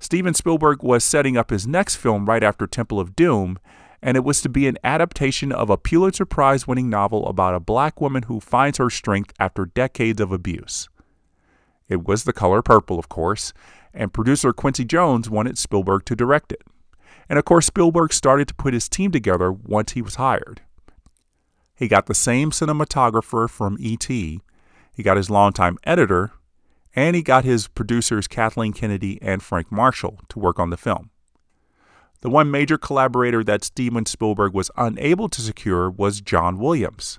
Steven 0.00 0.32
Spielberg 0.32 0.82
was 0.82 1.04
setting 1.04 1.36
up 1.36 1.50
his 1.50 1.66
next 1.66 1.96
film 1.96 2.24
right 2.24 2.42
after 2.42 2.66
Temple 2.66 2.98
of 2.98 3.14
Doom, 3.14 3.58
and 4.02 4.16
it 4.16 4.24
was 4.24 4.40
to 4.40 4.48
be 4.48 4.66
an 4.66 4.78
adaptation 4.82 5.52
of 5.52 5.68
a 5.68 5.76
Pulitzer 5.76 6.24
Prize 6.24 6.66
winning 6.66 6.88
novel 6.88 7.28
about 7.28 7.54
a 7.54 7.60
black 7.60 8.00
woman 8.00 8.22
who 8.22 8.40
finds 8.40 8.78
her 8.78 8.88
strength 8.88 9.34
after 9.38 9.66
decades 9.66 10.18
of 10.18 10.32
abuse. 10.32 10.88
It 11.86 12.08
was 12.08 12.24
The 12.24 12.32
Color 12.32 12.62
Purple, 12.62 12.98
of 12.98 13.10
course, 13.10 13.52
and 13.92 14.12
producer 14.12 14.54
Quincy 14.54 14.86
Jones 14.86 15.28
wanted 15.28 15.58
Spielberg 15.58 16.06
to 16.06 16.16
direct 16.16 16.50
it. 16.50 16.62
And 17.28 17.38
of 17.38 17.44
course, 17.44 17.66
Spielberg 17.66 18.14
started 18.14 18.48
to 18.48 18.54
put 18.54 18.72
his 18.72 18.88
team 18.88 19.10
together 19.10 19.52
once 19.52 19.92
he 19.92 20.00
was 20.00 20.14
hired. 20.14 20.62
He 21.74 21.88
got 21.88 22.06
the 22.06 22.14
same 22.14 22.50
cinematographer 22.50 23.50
from 23.50 23.76
E.T., 23.78 24.40
he 24.92 25.02
got 25.02 25.16
his 25.16 25.30
longtime 25.30 25.78
editor, 25.84 26.32
and 26.94 27.14
he 27.14 27.22
got 27.22 27.44
his 27.44 27.68
producers 27.68 28.26
Kathleen 28.26 28.72
Kennedy 28.72 29.18
and 29.22 29.42
Frank 29.42 29.70
Marshall 29.70 30.20
to 30.28 30.38
work 30.38 30.58
on 30.58 30.70
the 30.70 30.76
film. 30.76 31.10
The 32.22 32.30
one 32.30 32.50
major 32.50 32.76
collaborator 32.76 33.42
that 33.44 33.64
Steven 33.64 34.04
Spielberg 34.04 34.52
was 34.52 34.70
unable 34.76 35.28
to 35.30 35.40
secure 35.40 35.90
was 35.90 36.20
John 36.20 36.58
Williams. 36.58 37.18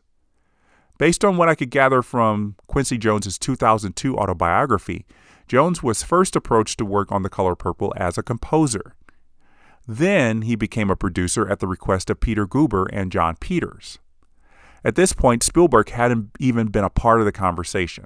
Based 1.00 1.26
on 1.26 1.38
what 1.38 1.50
I 1.50 1.56
could 1.56 1.72
gather 1.72 2.04
from 2.04 2.56
Quincy 2.68 3.00
Jones's 3.00 3.40
2002 3.40 4.16
autobiography, 4.16 5.06
Jones 5.48 5.82
was 5.82 6.04
first 6.04 6.36
approached 6.36 6.78
to 6.78 6.86
work 6.86 7.12
on 7.12 7.24
The 7.24 7.30
Color 7.30 7.56
Purple 7.56 7.92
as 7.98 8.18
a 8.18 8.24
composer. 8.24 8.94
Then 9.88 10.44
he 10.44 10.56
became 10.56 10.92
a 10.92 10.96
producer 10.96 11.50
at 11.50 11.60
the 11.60 11.68
request 11.68 12.12
of 12.12 12.20
Peter 12.20 12.46
Guber 12.46 12.86
and 12.94 13.12
Jon 13.12 13.36
Peters. 13.38 13.98
At 14.84 14.96
this 14.96 15.14
point, 15.14 15.42
Spielberg 15.42 15.90
hadn't 15.90 16.30
even 16.40 16.68
been 16.68 16.84
a 16.84 16.90
part 16.90 17.20
of 17.20 17.26
the 17.26 17.32
conversation. 17.32 18.06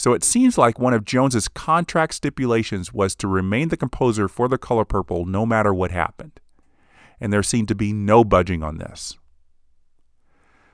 So 0.00 0.14
it 0.14 0.24
seems 0.24 0.56
like 0.56 0.78
one 0.78 0.94
of 0.94 1.04
Jones's 1.04 1.46
contract 1.46 2.14
stipulations 2.14 2.90
was 2.90 3.14
to 3.16 3.28
remain 3.28 3.68
the 3.68 3.76
composer 3.76 4.28
for 4.28 4.48
The 4.48 4.56
Color 4.56 4.86
Purple 4.86 5.26
no 5.26 5.44
matter 5.44 5.74
what 5.74 5.90
happened. 5.90 6.40
And 7.20 7.30
there 7.30 7.42
seemed 7.42 7.68
to 7.68 7.74
be 7.74 7.92
no 7.92 8.24
budging 8.24 8.62
on 8.62 8.78
this. 8.78 9.18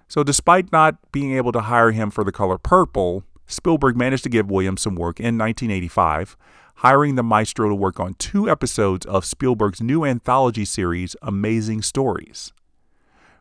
So 0.07 0.23
despite 0.23 0.71
not 0.71 1.11
being 1.11 1.33
able 1.33 1.51
to 1.51 1.63
hire 1.63 1.91
him 1.91 2.09
for 2.13 2.23
The 2.23 2.31
Color 2.31 2.59
Purple, 2.59 3.25
Spielberg 3.49 3.97
managed 3.97 4.23
to 4.23 4.29
give 4.29 4.49
Williams 4.49 4.83
some 4.83 4.95
work 4.95 5.19
in 5.19 5.37
1985, 5.37 6.37
hiring 6.77 7.17
the 7.17 7.25
maestro 7.25 7.69
to 7.69 7.75
work 7.75 7.99
on 7.99 8.15
two 8.15 8.49
episodes 8.49 9.07
of 9.07 9.25
Spielberg's 9.25 9.83
new 9.83 10.05
anthology 10.05 10.65
series, 10.65 11.17
Amazing 11.21 11.83
Stories. 11.83 12.53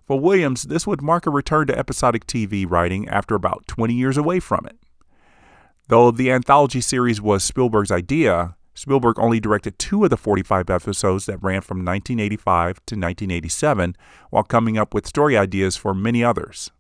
For 0.08 0.20
Williams, 0.20 0.64
this 0.64 0.88
would 0.88 1.04
mark 1.04 1.28
a 1.28 1.30
return 1.30 1.68
to 1.68 1.78
episodic 1.78 2.26
TV 2.26 2.66
writing 2.68 3.08
after 3.08 3.36
about 3.36 3.68
20 3.68 3.94
years 3.94 4.18
away 4.18 4.40
from 4.40 4.66
it. 4.66 4.80
Though 5.88 6.10
the 6.10 6.32
anthology 6.32 6.82
series 6.82 7.22
was 7.22 7.44
Spielberg's 7.44 7.92
idea, 7.92 8.56
Spielberg 8.74 9.20
only 9.20 9.40
directed 9.40 9.78
two 9.78 10.04
of 10.04 10.10
the 10.10 10.18
45 10.18 10.70
episodes 10.70 11.28
that 11.28 11.42
ran 11.44 11.62
from 11.62 11.78
1985 11.78 12.78
to 12.88 12.96
1987, 12.96 13.96
while 14.32 14.44
coming 14.44 14.78
up 14.80 14.96
with 14.96 15.06
story 15.06 15.38
ideas 15.38 15.78
for 15.78 15.94
many 15.94 16.24
others. 16.24 16.72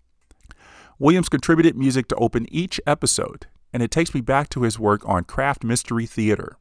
Williams 0.97 1.29
contributed 1.29 1.77
music 1.77 2.07
to 2.07 2.15
open 2.15 2.47
each 2.51 2.81
episode, 2.87 3.45
and 3.71 3.83
it 3.83 3.91
takes 3.91 4.13
me 4.13 4.21
back 4.21 4.49
to 4.49 4.63
his 4.63 4.79
work 4.79 5.07
on 5.07 5.23
Kraft 5.23 5.63
mystery 5.63 6.07
theater. 6.07 6.57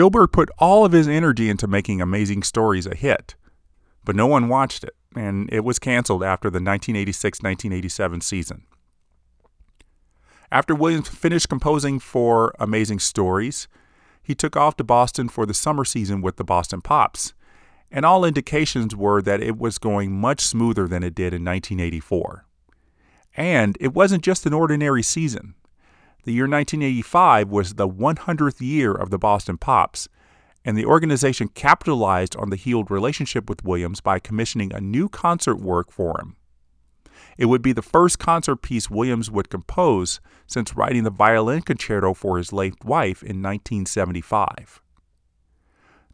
Spielberg 0.00 0.32
put 0.32 0.48
all 0.58 0.86
of 0.86 0.92
his 0.92 1.06
energy 1.06 1.50
into 1.50 1.66
making 1.66 2.00
Amazing 2.00 2.42
Stories 2.42 2.86
a 2.86 2.94
hit, 2.94 3.34
but 4.02 4.16
no 4.16 4.26
one 4.26 4.48
watched 4.48 4.82
it, 4.82 4.96
and 5.14 5.46
it 5.52 5.62
was 5.62 5.78
canceled 5.78 6.24
after 6.24 6.48
the 6.48 6.54
1986 6.54 7.42
1987 7.42 8.22
season. 8.22 8.62
After 10.50 10.74
Williams 10.74 11.10
finished 11.10 11.50
composing 11.50 11.98
for 11.98 12.54
Amazing 12.58 13.00
Stories, 13.00 13.68
he 14.22 14.34
took 14.34 14.56
off 14.56 14.74
to 14.78 14.84
Boston 14.84 15.28
for 15.28 15.44
the 15.44 15.52
summer 15.52 15.84
season 15.84 16.22
with 16.22 16.36
the 16.36 16.44
Boston 16.44 16.80
Pops, 16.80 17.34
and 17.90 18.06
all 18.06 18.24
indications 18.24 18.96
were 18.96 19.20
that 19.20 19.42
it 19.42 19.58
was 19.58 19.76
going 19.76 20.18
much 20.18 20.40
smoother 20.40 20.88
than 20.88 21.02
it 21.02 21.14
did 21.14 21.34
in 21.34 21.44
1984. 21.44 22.46
And 23.36 23.76
it 23.78 23.92
wasn't 23.92 24.24
just 24.24 24.46
an 24.46 24.54
ordinary 24.54 25.02
season. 25.02 25.56
The 26.24 26.32
year 26.32 26.44
1985 26.44 27.50
was 27.50 27.74
the 27.74 27.88
100th 27.88 28.60
year 28.60 28.92
of 28.92 29.10
the 29.10 29.18
Boston 29.18 29.56
Pops, 29.56 30.08
and 30.64 30.76
the 30.76 30.84
organization 30.84 31.48
capitalized 31.48 32.36
on 32.36 32.50
the 32.50 32.56
healed 32.56 32.90
relationship 32.90 33.48
with 33.48 33.64
Williams 33.64 34.00
by 34.00 34.18
commissioning 34.18 34.72
a 34.72 34.80
new 34.80 35.08
concert 35.08 35.56
work 35.60 35.90
for 35.90 36.20
him. 36.20 36.36
It 37.38 37.46
would 37.46 37.62
be 37.62 37.72
the 37.72 37.80
first 37.80 38.18
concert 38.18 38.56
piece 38.56 38.90
Williams 38.90 39.30
would 39.30 39.48
compose 39.48 40.20
since 40.46 40.76
writing 40.76 41.04
the 41.04 41.10
violin 41.10 41.62
concerto 41.62 42.12
for 42.12 42.36
his 42.36 42.52
late 42.52 42.84
wife 42.84 43.22
in 43.22 43.42
1975. 43.42 44.82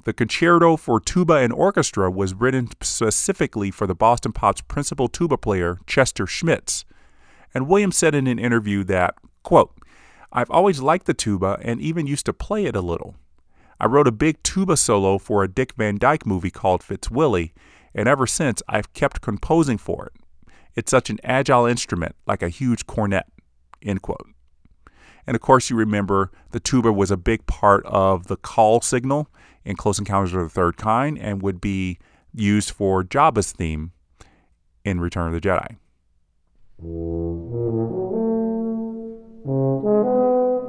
The 0.04 0.12
concerto 0.12 0.76
for 0.76 1.00
tuba 1.00 1.34
and 1.34 1.52
orchestra 1.52 2.12
was 2.12 2.32
written 2.32 2.68
specifically 2.80 3.72
for 3.72 3.88
the 3.88 3.94
Boston 3.96 4.30
Pops 4.30 4.60
principal 4.60 5.08
tuba 5.08 5.36
player, 5.36 5.78
Chester 5.84 6.28
Schmitz, 6.28 6.84
and 7.52 7.66
Williams 7.66 7.96
said 7.96 8.14
in 8.14 8.28
an 8.28 8.38
interview 8.38 8.84
that, 8.84 9.16
quote, 9.42 9.76
I've 10.32 10.50
always 10.50 10.80
liked 10.80 11.06
the 11.06 11.14
tuba 11.14 11.58
and 11.62 11.80
even 11.80 12.06
used 12.06 12.26
to 12.26 12.32
play 12.32 12.66
it 12.66 12.76
a 12.76 12.80
little. 12.80 13.16
I 13.78 13.86
wrote 13.86 14.08
a 14.08 14.12
big 14.12 14.42
tuba 14.42 14.76
solo 14.76 15.18
for 15.18 15.44
a 15.44 15.48
Dick 15.48 15.74
Van 15.74 15.98
Dyke 15.98 16.26
movie 16.26 16.50
called 16.50 16.82
Fitzwilly, 16.82 17.52
and 17.94 18.08
ever 18.08 18.26
since 18.26 18.62
I've 18.68 18.92
kept 18.94 19.20
composing 19.20 19.78
for 19.78 20.06
it. 20.06 20.12
It's 20.74 20.90
such 20.90 21.08
an 21.10 21.18
agile 21.24 21.66
instrument, 21.66 22.14
like 22.26 22.42
a 22.42 22.48
huge 22.48 22.86
cornet. 22.86 23.26
End 23.82 24.02
quote. 24.02 24.28
And 25.26 25.34
of 25.34 25.40
course, 25.40 25.70
you 25.70 25.76
remember 25.76 26.30
the 26.50 26.60
tuba 26.60 26.92
was 26.92 27.10
a 27.10 27.16
big 27.16 27.46
part 27.46 27.84
of 27.86 28.28
the 28.28 28.36
call 28.36 28.80
signal 28.80 29.28
in 29.64 29.76
Close 29.76 29.98
Encounters 29.98 30.34
of 30.34 30.42
the 30.42 30.48
Third 30.48 30.76
Kind 30.76 31.18
and 31.18 31.42
would 31.42 31.60
be 31.60 31.98
used 32.32 32.70
for 32.70 33.02
Jabba's 33.02 33.52
theme 33.52 33.92
in 34.84 35.00
Return 35.00 35.34
of 35.34 35.40
the 35.40 35.40
Jedi. 35.40 35.76
Mm-hmm. 39.46 40.66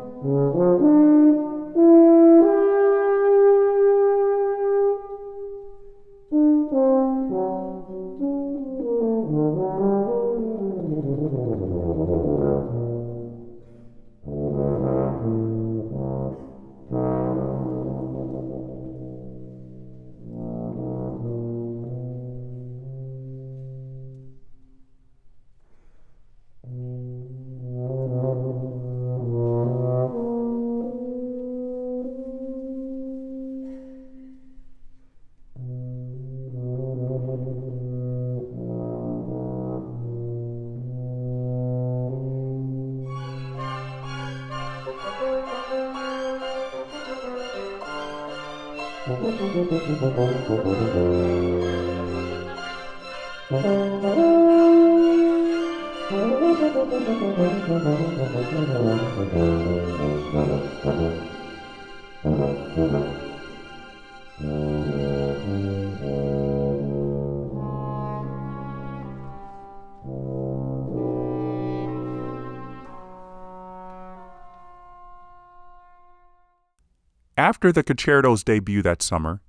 After 77.38 77.71
the 77.71 77.83
concerto's 77.83 78.43
debut 78.43 78.81
that 78.81 79.01
summer, 79.01 79.41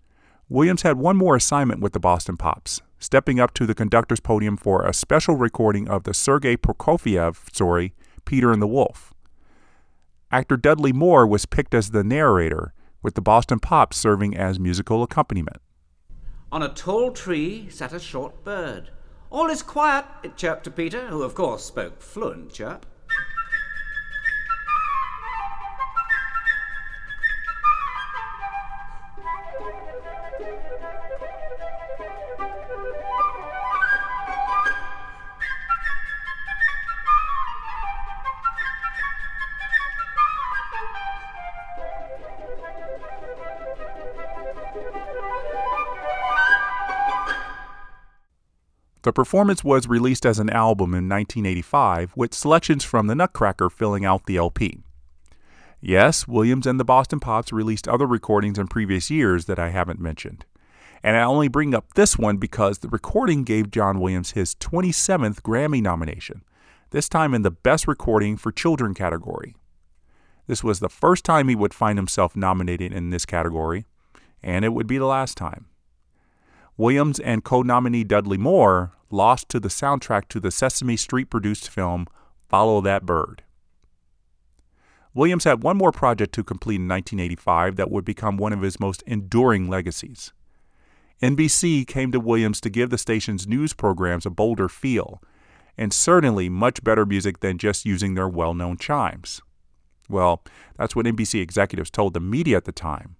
Williams 0.48 0.82
had 0.82 0.98
one 0.98 1.16
more 1.16 1.34
assignment 1.34 1.80
with 1.80 1.94
the 1.94 1.98
Boston 1.98 2.36
Pops, 2.36 2.82
stepping 2.98 3.40
up 3.40 3.54
to 3.54 3.66
the 3.66 3.74
conductor's 3.74 4.20
podium 4.20 4.56
for 4.56 4.84
a 4.84 4.92
special 4.92 5.36
recording 5.36 5.88
of 5.88 6.04
the 6.04 6.12
Sergei 6.12 6.56
Prokofiev 6.56 7.50
story, 7.52 7.94
Peter 8.24 8.52
and 8.52 8.60
the 8.60 8.66
Wolf. 8.66 9.14
Actor 10.30 10.58
Dudley 10.58 10.92
Moore 10.92 11.26
was 11.26 11.46
picked 11.46 11.74
as 11.74 11.90
the 11.90 12.04
narrator, 12.04 12.74
with 13.02 13.14
the 13.14 13.20
Boston 13.20 13.60
Pops 13.60 13.96
serving 13.96 14.36
as 14.36 14.58
musical 14.58 15.02
accompaniment. 15.02 15.58
On 16.50 16.62
a 16.62 16.68
tall 16.68 17.12
tree 17.12 17.68
sat 17.70 17.92
a 17.92 18.00
short 18.00 18.44
bird. 18.44 18.90
All 19.30 19.48
is 19.48 19.62
quiet, 19.62 20.06
it 20.22 20.36
chirped 20.36 20.64
to 20.64 20.70
Peter, 20.70 21.08
who 21.08 21.22
of 21.22 21.34
course 21.34 21.64
spoke 21.64 22.00
fluent 22.00 22.52
chirp. 22.52 22.86
The 49.08 49.12
performance 49.14 49.64
was 49.64 49.88
released 49.88 50.26
as 50.26 50.38
an 50.38 50.50
album 50.50 50.90
in 50.90 51.08
1985, 51.08 52.12
with 52.14 52.34
selections 52.34 52.84
from 52.84 53.06
the 53.06 53.14
Nutcracker 53.14 53.70
filling 53.70 54.04
out 54.04 54.26
the 54.26 54.36
LP. 54.36 54.80
Yes, 55.80 56.28
Williams 56.28 56.66
and 56.66 56.78
the 56.78 56.84
Boston 56.84 57.18
Pops 57.18 57.50
released 57.50 57.88
other 57.88 58.06
recordings 58.06 58.58
in 58.58 58.68
previous 58.68 59.10
years 59.10 59.46
that 59.46 59.58
I 59.58 59.70
haven't 59.70 59.98
mentioned. 59.98 60.44
And 61.02 61.16
I 61.16 61.22
only 61.22 61.48
bring 61.48 61.74
up 61.74 61.94
this 61.94 62.18
one 62.18 62.36
because 62.36 62.80
the 62.80 62.88
recording 62.90 63.44
gave 63.44 63.70
John 63.70 63.98
Williams 63.98 64.32
his 64.32 64.54
27th 64.56 65.40
Grammy 65.40 65.80
nomination, 65.80 66.44
this 66.90 67.08
time 67.08 67.32
in 67.32 67.40
the 67.40 67.50
Best 67.50 67.88
Recording 67.88 68.36
for 68.36 68.52
Children 68.52 68.92
category. 68.92 69.56
This 70.46 70.62
was 70.62 70.80
the 70.80 70.90
first 70.90 71.24
time 71.24 71.48
he 71.48 71.56
would 71.56 71.72
find 71.72 71.98
himself 71.98 72.36
nominated 72.36 72.92
in 72.92 73.08
this 73.08 73.24
category, 73.24 73.86
and 74.42 74.66
it 74.66 74.74
would 74.74 74.86
be 74.86 74.98
the 74.98 75.06
last 75.06 75.38
time. 75.38 75.64
Williams 76.78 77.18
and 77.18 77.42
co 77.42 77.62
nominee 77.62 78.04
Dudley 78.04 78.38
Moore 78.38 78.92
lost 79.10 79.48
to 79.48 79.58
the 79.58 79.68
soundtrack 79.68 80.28
to 80.28 80.38
the 80.38 80.52
Sesame 80.52 80.96
Street 80.96 81.28
produced 81.28 81.68
film 81.68 82.06
Follow 82.48 82.80
That 82.80 83.04
Bird. 83.04 83.42
Williams 85.12 85.42
had 85.42 85.64
one 85.64 85.76
more 85.76 85.90
project 85.90 86.32
to 86.34 86.44
complete 86.44 86.76
in 86.76 86.86
1985 86.86 87.74
that 87.76 87.90
would 87.90 88.04
become 88.04 88.36
one 88.36 88.52
of 88.52 88.62
his 88.62 88.78
most 88.78 89.02
enduring 89.02 89.68
legacies. 89.68 90.32
NBC 91.20 91.84
came 91.84 92.12
to 92.12 92.20
Williams 92.20 92.60
to 92.60 92.70
give 92.70 92.90
the 92.90 92.98
station's 92.98 93.48
news 93.48 93.72
programs 93.72 94.24
a 94.24 94.30
bolder 94.30 94.68
feel, 94.68 95.20
and 95.76 95.92
certainly 95.92 96.48
much 96.48 96.84
better 96.84 97.04
music 97.04 97.40
than 97.40 97.58
just 97.58 97.84
using 97.84 98.14
their 98.14 98.28
well 98.28 98.54
known 98.54 98.76
chimes. 98.76 99.40
Well, 100.08 100.44
that's 100.76 100.94
what 100.94 101.06
NBC 101.06 101.42
executives 101.42 101.90
told 101.90 102.14
the 102.14 102.20
media 102.20 102.56
at 102.56 102.66
the 102.66 102.72
time, 102.72 103.16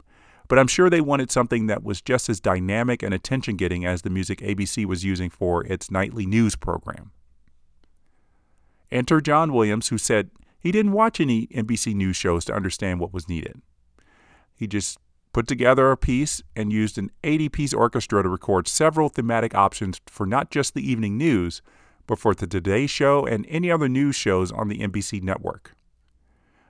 but 0.49 0.59
I'm 0.59 0.67
sure 0.67 0.89
they 0.89 1.03
wanted 1.03 1.31
something 1.31 1.67
that 1.67 1.85
was 1.85 2.01
just 2.01 2.29
as 2.29 2.41
dynamic 2.41 3.03
and 3.03 3.13
attention 3.13 3.57
getting 3.57 3.85
as 3.85 4.03
the 4.03 4.11
music 4.11 4.41
ABC 4.41 4.87
was 4.87 5.05
using 5.05 5.31
for 5.31 5.65
its 5.67 5.91
nightly 5.91 6.27
news 6.27 6.57
program. 6.57 7.13
Enter 8.91 9.21
John 9.21 9.53
Williams, 9.53 9.89
who 9.89 9.99
said 9.99 10.31
he 10.59 10.73
didn't 10.73 10.93
watch 10.93 11.21
any 11.21 11.47
NBC 11.49 11.95
news 11.95 12.17
shows 12.17 12.45
to 12.47 12.55
understand 12.55 12.99
what 12.99 13.13
was 13.13 13.29
needed. 13.29 13.61
He 14.57 14.67
just 14.67 14.99
put 15.33 15.47
together 15.47 15.91
a 15.91 15.97
piece 15.97 16.43
and 16.57 16.73
used 16.73 16.99
an 16.99 17.11
80 17.23 17.49
piece 17.51 17.75
orchestra 17.75 18.23
to 18.23 18.29
record 18.29 18.67
several 18.67 19.09
thematic 19.09 19.55
options 19.55 20.01
for 20.07 20.27
not 20.27 20.51
just 20.51 20.75
the 20.75 20.91
evening 20.91 21.19
news, 21.19 21.63
but 22.07 22.19
for 22.19 22.35
the 22.35 22.47
Today 22.47 22.87
Show 22.87 23.27
and 23.27 23.47
any 23.49 23.71
other 23.71 23.89
news 23.89 24.17
shows 24.17 24.51
on 24.51 24.69
the 24.69 24.79
NBC 24.79 25.23
network. 25.23 25.75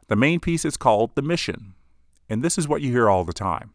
The 0.09 0.17
main 0.17 0.41
piece 0.41 0.65
is 0.65 0.77
called 0.77 1.15
The 1.15 1.23
Mission, 1.23 1.75
and 2.29 2.43
this 2.43 2.59
is 2.59 2.69
what 2.69 2.83
you 2.83 2.91
hear 2.91 3.09
all 3.09 3.25
the 3.25 3.33
time. 3.33 3.73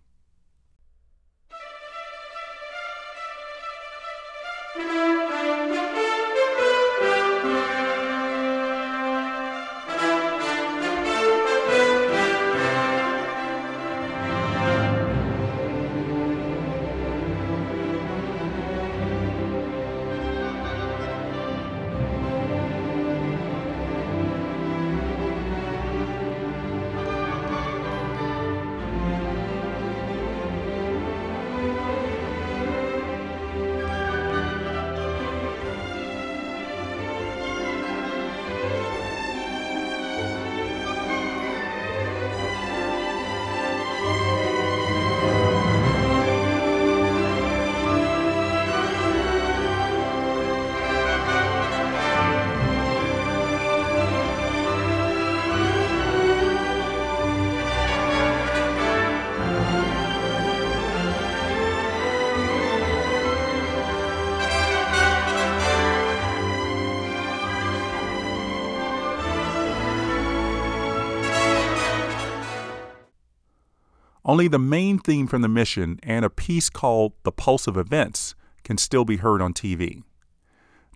Only 74.34 74.48
the 74.48 74.58
main 74.58 74.98
theme 74.98 75.28
from 75.28 75.44
the 75.44 75.48
mission 75.48 76.00
and 76.02 76.26
a 76.26 76.30
piece 76.32 76.68
called 76.68 77.14
The 77.22 77.32
Pulse 77.32 77.68
of 77.68 77.78
Events 77.78 78.34
can 78.64 78.80
still 78.80 79.06
be 79.06 79.18
heard 79.18 79.44
on 79.44 79.54
TV. 79.54 80.02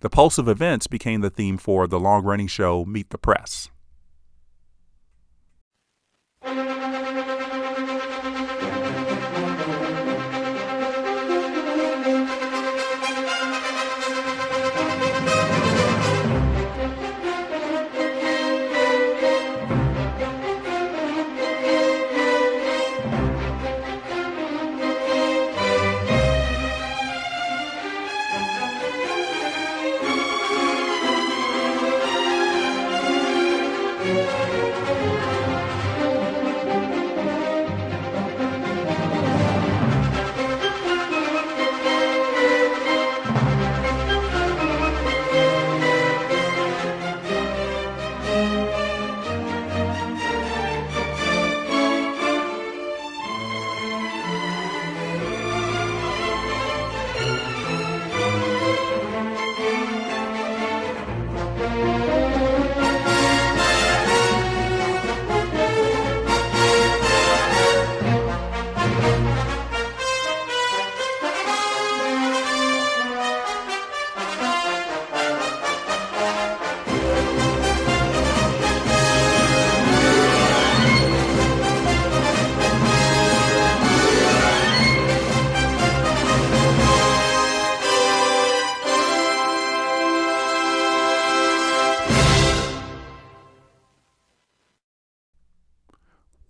The 0.00 0.10
Pulse 0.10 0.38
of 0.38 0.48
Events 0.48 0.88
became 0.88 1.20
the 1.20 1.30
theme 1.30 1.56
for 1.56 1.86
the 1.86 2.00
long 2.00 2.24
running 2.24 2.48
show 2.48 2.84
Meet 2.84 3.10
the 3.10 3.16
Press. 3.16 3.70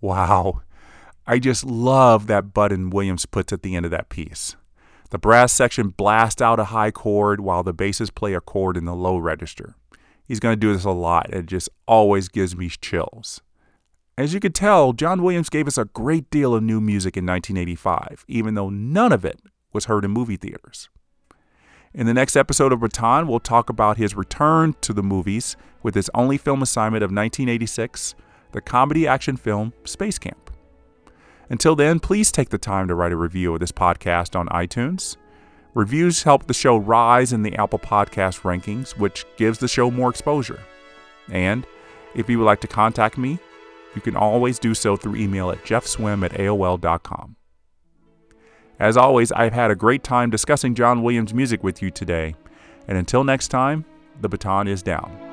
Wow. 0.01 0.61
I 1.27 1.39
just 1.39 1.63
love 1.63 2.27
that 2.27 2.53
button 2.53 2.89
Williams 2.89 3.25
puts 3.25 3.53
at 3.53 3.61
the 3.61 3.75
end 3.75 3.85
of 3.85 3.91
that 3.91 4.09
piece. 4.09 4.55
The 5.11 5.19
brass 5.19 5.51
section 5.53 5.89
blasts 5.89 6.41
out 6.41 6.59
a 6.59 6.65
high 6.65 6.91
chord 6.91 7.41
while 7.41 7.63
the 7.63 7.73
basses 7.73 8.11
play 8.11 8.33
a 8.33 8.41
chord 8.41 8.77
in 8.77 8.85
the 8.85 8.95
low 8.95 9.17
register. 9.17 9.75
He's 10.27 10.39
going 10.39 10.53
to 10.53 10.59
do 10.59 10.73
this 10.73 10.85
a 10.85 10.91
lot, 10.91 11.27
and 11.31 11.35
it 11.35 11.45
just 11.47 11.69
always 11.87 12.29
gives 12.29 12.55
me 12.55 12.69
chills. 12.69 13.41
As 14.17 14.33
you 14.33 14.39
can 14.39 14.51
tell, 14.51 14.93
John 14.93 15.23
Williams 15.23 15.49
gave 15.49 15.67
us 15.67 15.77
a 15.77 15.85
great 15.85 16.29
deal 16.29 16.53
of 16.53 16.61
new 16.61 16.79
music 16.79 17.17
in 17.17 17.25
1985, 17.25 18.25
even 18.27 18.53
though 18.53 18.69
none 18.69 19.11
of 19.11 19.25
it 19.25 19.39
was 19.73 19.85
heard 19.85 20.05
in 20.05 20.11
movie 20.11 20.37
theaters. 20.37 20.89
In 21.93 22.05
the 22.05 22.13
next 22.13 22.35
episode 22.35 22.71
of 22.71 22.81
Baton, 22.81 23.27
we'll 23.27 23.39
talk 23.39 23.69
about 23.69 23.97
his 23.97 24.15
return 24.15 24.75
to 24.81 24.93
the 24.93 25.01
movies 25.01 25.57
with 25.81 25.95
his 25.95 26.11
only 26.13 26.37
film 26.37 26.61
assignment 26.61 27.03
of 27.03 27.09
1986 27.09 28.13
the 28.51 28.61
comedy 28.61 29.07
action 29.07 29.37
film 29.37 29.73
Space 29.85 30.17
Camp. 30.17 30.51
Until 31.49 31.75
then, 31.75 31.99
please 31.99 32.31
take 32.31 32.49
the 32.49 32.57
time 32.57 32.87
to 32.87 32.95
write 32.95 33.11
a 33.11 33.17
review 33.17 33.53
of 33.53 33.59
this 33.59 33.71
podcast 33.71 34.37
on 34.37 34.47
iTunes. 34.49 35.17
Reviews 35.73 36.23
help 36.23 36.47
the 36.47 36.53
show 36.53 36.77
rise 36.77 37.33
in 37.33 37.43
the 37.43 37.55
Apple 37.55 37.79
Podcast 37.79 38.41
rankings, 38.41 38.91
which 38.97 39.25
gives 39.37 39.59
the 39.59 39.67
show 39.67 39.89
more 39.89 40.09
exposure. 40.09 40.59
And 41.31 41.65
if 42.15 42.29
you 42.29 42.39
would 42.39 42.45
like 42.45 42.61
to 42.61 42.67
contact 42.67 43.17
me, 43.17 43.39
you 43.95 44.01
can 44.01 44.15
always 44.15 44.59
do 44.59 44.73
so 44.73 44.95
through 44.95 45.15
email 45.15 45.49
at 45.51 45.63
jeffswim 45.63 46.23
at 46.23 46.33
AOL.com. 46.33 47.35
As 48.79 48.95
always, 48.95 49.31
I've 49.31 49.53
had 49.53 49.71
a 49.71 49.75
great 49.75 50.03
time 50.03 50.29
discussing 50.29 50.73
John 50.73 51.03
Williams' 51.03 51.33
music 51.33 51.63
with 51.63 51.81
you 51.81 51.91
today, 51.91 52.35
and 52.87 52.97
until 52.97 53.23
next 53.23 53.49
time, 53.49 53.85
the 54.21 54.29
baton 54.29 54.67
is 54.67 54.81
down. 54.81 55.28